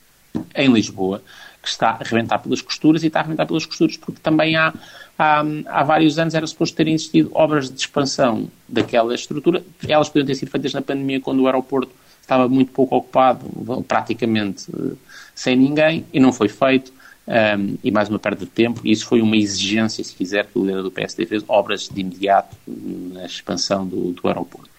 em 0.54 0.72
Lisboa, 0.72 1.22
que 1.62 1.68
está 1.68 1.90
a 1.90 2.00
arrebentar 2.00 2.38
pelas 2.38 2.60
costuras, 2.60 3.02
e 3.02 3.06
está 3.06 3.20
a 3.20 3.22
arrebentar 3.22 3.46
pelas 3.46 3.64
costuras 3.64 3.96
porque 3.96 4.20
também 4.20 4.56
há, 4.56 4.72
há, 5.18 5.44
há 5.66 5.82
vários 5.84 6.18
anos 6.18 6.34
era 6.34 6.46
suposto 6.46 6.76
terem 6.76 6.94
existido 6.94 7.30
obras 7.34 7.70
de 7.70 7.78
expansão 7.78 8.48
daquela 8.68 9.14
estrutura. 9.14 9.62
Elas 9.88 10.08
podiam 10.08 10.26
ter 10.26 10.34
sido 10.34 10.50
feitas 10.50 10.72
na 10.72 10.82
pandemia, 10.82 11.20
quando 11.20 11.40
o 11.40 11.46
aeroporto 11.46 11.92
estava 12.20 12.48
muito 12.48 12.72
pouco 12.72 12.96
ocupado, 12.96 13.46
praticamente 13.86 14.66
eh, 14.72 14.94
sem 15.34 15.56
ninguém, 15.56 16.04
e 16.12 16.20
não 16.20 16.32
foi 16.32 16.48
feito 16.48 16.92
um, 17.26 17.76
e 17.82 17.90
mais 17.90 18.08
uma 18.08 18.18
perda 18.18 18.44
de 18.44 18.50
tempo, 18.50 18.80
isso 18.84 19.06
foi 19.06 19.22
uma 19.22 19.36
exigência, 19.36 20.02
se 20.02 20.14
quiser, 20.14 20.46
que 20.46 20.58
o 20.58 20.64
líder 20.64 20.82
do 20.82 20.90
PSD 20.90 21.26
fez, 21.26 21.44
obras 21.46 21.88
de 21.88 22.00
imediato 22.00 22.56
na 22.66 23.24
expansão 23.24 23.86
do, 23.86 24.12
do 24.12 24.28
aeroporto. 24.28 24.70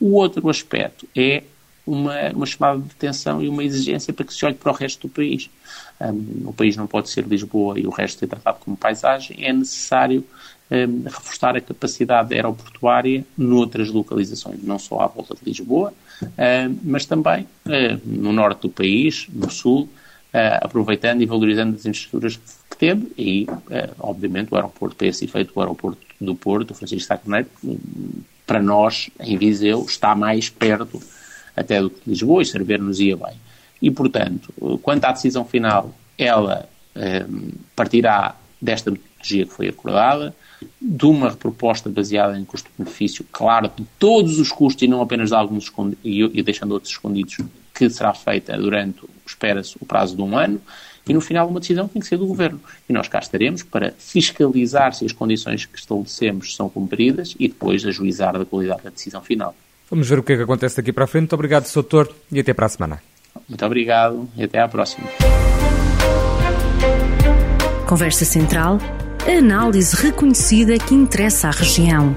O 0.00 0.14
outro 0.14 0.48
aspecto 0.48 1.06
é 1.16 1.44
uma, 1.86 2.30
uma, 2.30 2.46
chamada 2.46 2.80
de 2.80 2.90
atenção 2.90 3.42
e 3.42 3.48
uma 3.48 3.62
exigência 3.62 4.12
para 4.12 4.24
que 4.24 4.34
se 4.34 4.44
olhe 4.44 4.54
para 4.54 4.70
o 4.70 4.74
resto 4.74 5.06
do 5.06 5.12
país. 5.12 5.48
Um, 6.00 6.48
o 6.48 6.52
país 6.52 6.76
não 6.76 6.86
pode 6.86 7.08
ser 7.08 7.24
Lisboa 7.24 7.78
e 7.78 7.86
o 7.86 7.90
resto 7.90 8.18
ser 8.18 8.26
tratado 8.26 8.58
como 8.60 8.76
paisagem, 8.76 9.44
é 9.44 9.52
necessário 9.52 10.24
um, 10.70 11.04
reforçar 11.04 11.56
a 11.56 11.60
capacidade 11.60 12.34
aeroportuária 12.34 13.24
noutras 13.36 13.90
localizações, 13.90 14.62
não 14.62 14.78
só 14.78 15.00
à 15.00 15.06
volta 15.06 15.34
de 15.34 15.44
Lisboa, 15.44 15.92
um, 16.22 16.78
mas 16.82 17.04
também 17.04 17.46
no 18.04 18.32
norte 18.32 18.62
do 18.62 18.68
país, 18.68 19.26
no 19.32 19.50
sul, 19.50 19.88
aproveitando 20.62 21.22
e 21.22 21.26
valorizando 21.26 21.74
as 21.74 21.86
infraestruturas 21.86 22.36
que 22.70 22.76
teve 22.76 23.12
e, 23.18 23.46
uh, 23.50 23.94
obviamente, 24.00 24.52
o 24.52 24.56
aeroporto, 24.56 24.96
para 24.96 25.06
esse 25.06 25.24
efeito, 25.24 25.52
o 25.54 25.60
aeroporto 25.60 25.98
do 26.20 26.34
Porto, 26.34 26.70
o 26.70 26.74
Francisco 26.74 27.06
Sá 27.06 27.16
Carneiro, 27.18 27.48
para 28.46 28.62
nós, 28.62 29.10
em 29.20 29.36
Viseu, 29.36 29.84
está 29.84 30.14
mais 30.14 30.48
perto 30.48 31.02
até 31.54 31.80
do 31.80 31.90
que 31.90 32.08
Lisboa 32.08 32.42
e 32.42 32.46
servir-nos 32.46 32.98
ia 32.98 33.16
bem. 33.16 33.34
E, 33.80 33.90
portanto, 33.90 34.52
quanto 34.82 35.04
à 35.04 35.12
decisão 35.12 35.44
final, 35.44 35.94
ela 36.16 36.68
eh, 36.94 37.26
partirá 37.74 38.36
desta 38.60 38.90
metodologia 38.90 39.46
que 39.46 39.52
foi 39.52 39.68
acordada, 39.68 40.34
de 40.80 41.04
uma 41.06 41.32
proposta 41.32 41.90
baseada 41.90 42.38
em 42.38 42.44
custo-benefício, 42.44 43.26
claro, 43.32 43.70
de 43.76 43.84
todos 43.98 44.38
os 44.38 44.52
custos 44.52 44.82
e 44.82 44.88
não 44.88 45.02
apenas 45.02 45.30
de 45.30 45.34
alguns 45.34 45.72
e, 46.04 46.22
e 46.22 46.42
deixando 46.42 46.72
outros 46.72 46.92
escondidos, 46.92 47.38
que 47.88 47.94
será 47.94 48.14
feita 48.14 48.56
durante, 48.56 49.00
espera-se, 49.26 49.76
o 49.80 49.86
prazo 49.86 50.16
de 50.16 50.22
um 50.22 50.36
ano, 50.36 50.60
e 51.08 51.12
no 51.12 51.20
final 51.20 51.48
uma 51.48 51.60
decisão 51.60 51.88
tem 51.88 52.00
que 52.00 52.06
ser 52.06 52.16
do 52.16 52.26
Governo. 52.26 52.60
E 52.88 52.92
nós 52.92 53.08
cá 53.08 53.18
estaremos 53.18 53.62
para 53.62 53.92
fiscalizar 53.98 54.94
se 54.94 55.04
as 55.04 55.12
condições 55.12 55.64
que 55.64 55.78
estabelecemos 55.78 56.54
são 56.54 56.68
cumpridas 56.68 57.34
e 57.38 57.48
depois 57.48 57.84
ajuizar 57.84 58.38
da 58.38 58.44
qualidade 58.44 58.82
da 58.82 58.90
decisão 58.90 59.20
final. 59.20 59.54
Vamos 59.90 60.08
ver 60.08 60.18
o 60.18 60.22
que 60.22 60.32
é 60.32 60.36
que 60.36 60.42
acontece 60.42 60.76
daqui 60.76 60.92
para 60.92 61.04
a 61.04 61.06
frente. 61.06 61.22
Muito 61.22 61.34
obrigado, 61.34 61.66
Soutor, 61.66 62.08
e 62.30 62.40
até 62.40 62.54
para 62.54 62.66
a 62.66 62.68
semana. 62.68 63.02
Muito 63.48 63.64
obrigado 63.66 64.28
e 64.36 64.44
até 64.44 64.60
à 64.60 64.68
próxima. 64.68 65.06
Conversa 67.88 68.24
Central, 68.24 68.78
a 69.26 69.38
análise 69.38 69.94
reconhecida 69.96 70.78
que 70.78 70.94
interessa 70.94 71.48
à 71.48 71.50
região. 71.50 72.16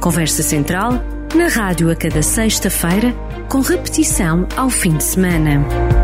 Conversa 0.00 0.42
Central, 0.42 0.94
na 1.36 1.46
rádio 1.46 1.90
a 1.90 1.94
cada 1.94 2.22
sexta-feira, 2.22 3.14
com 3.52 3.60
repetição 3.60 4.48
ao 4.56 4.70
fim 4.70 4.96
de 4.96 5.04
semana. 5.04 6.01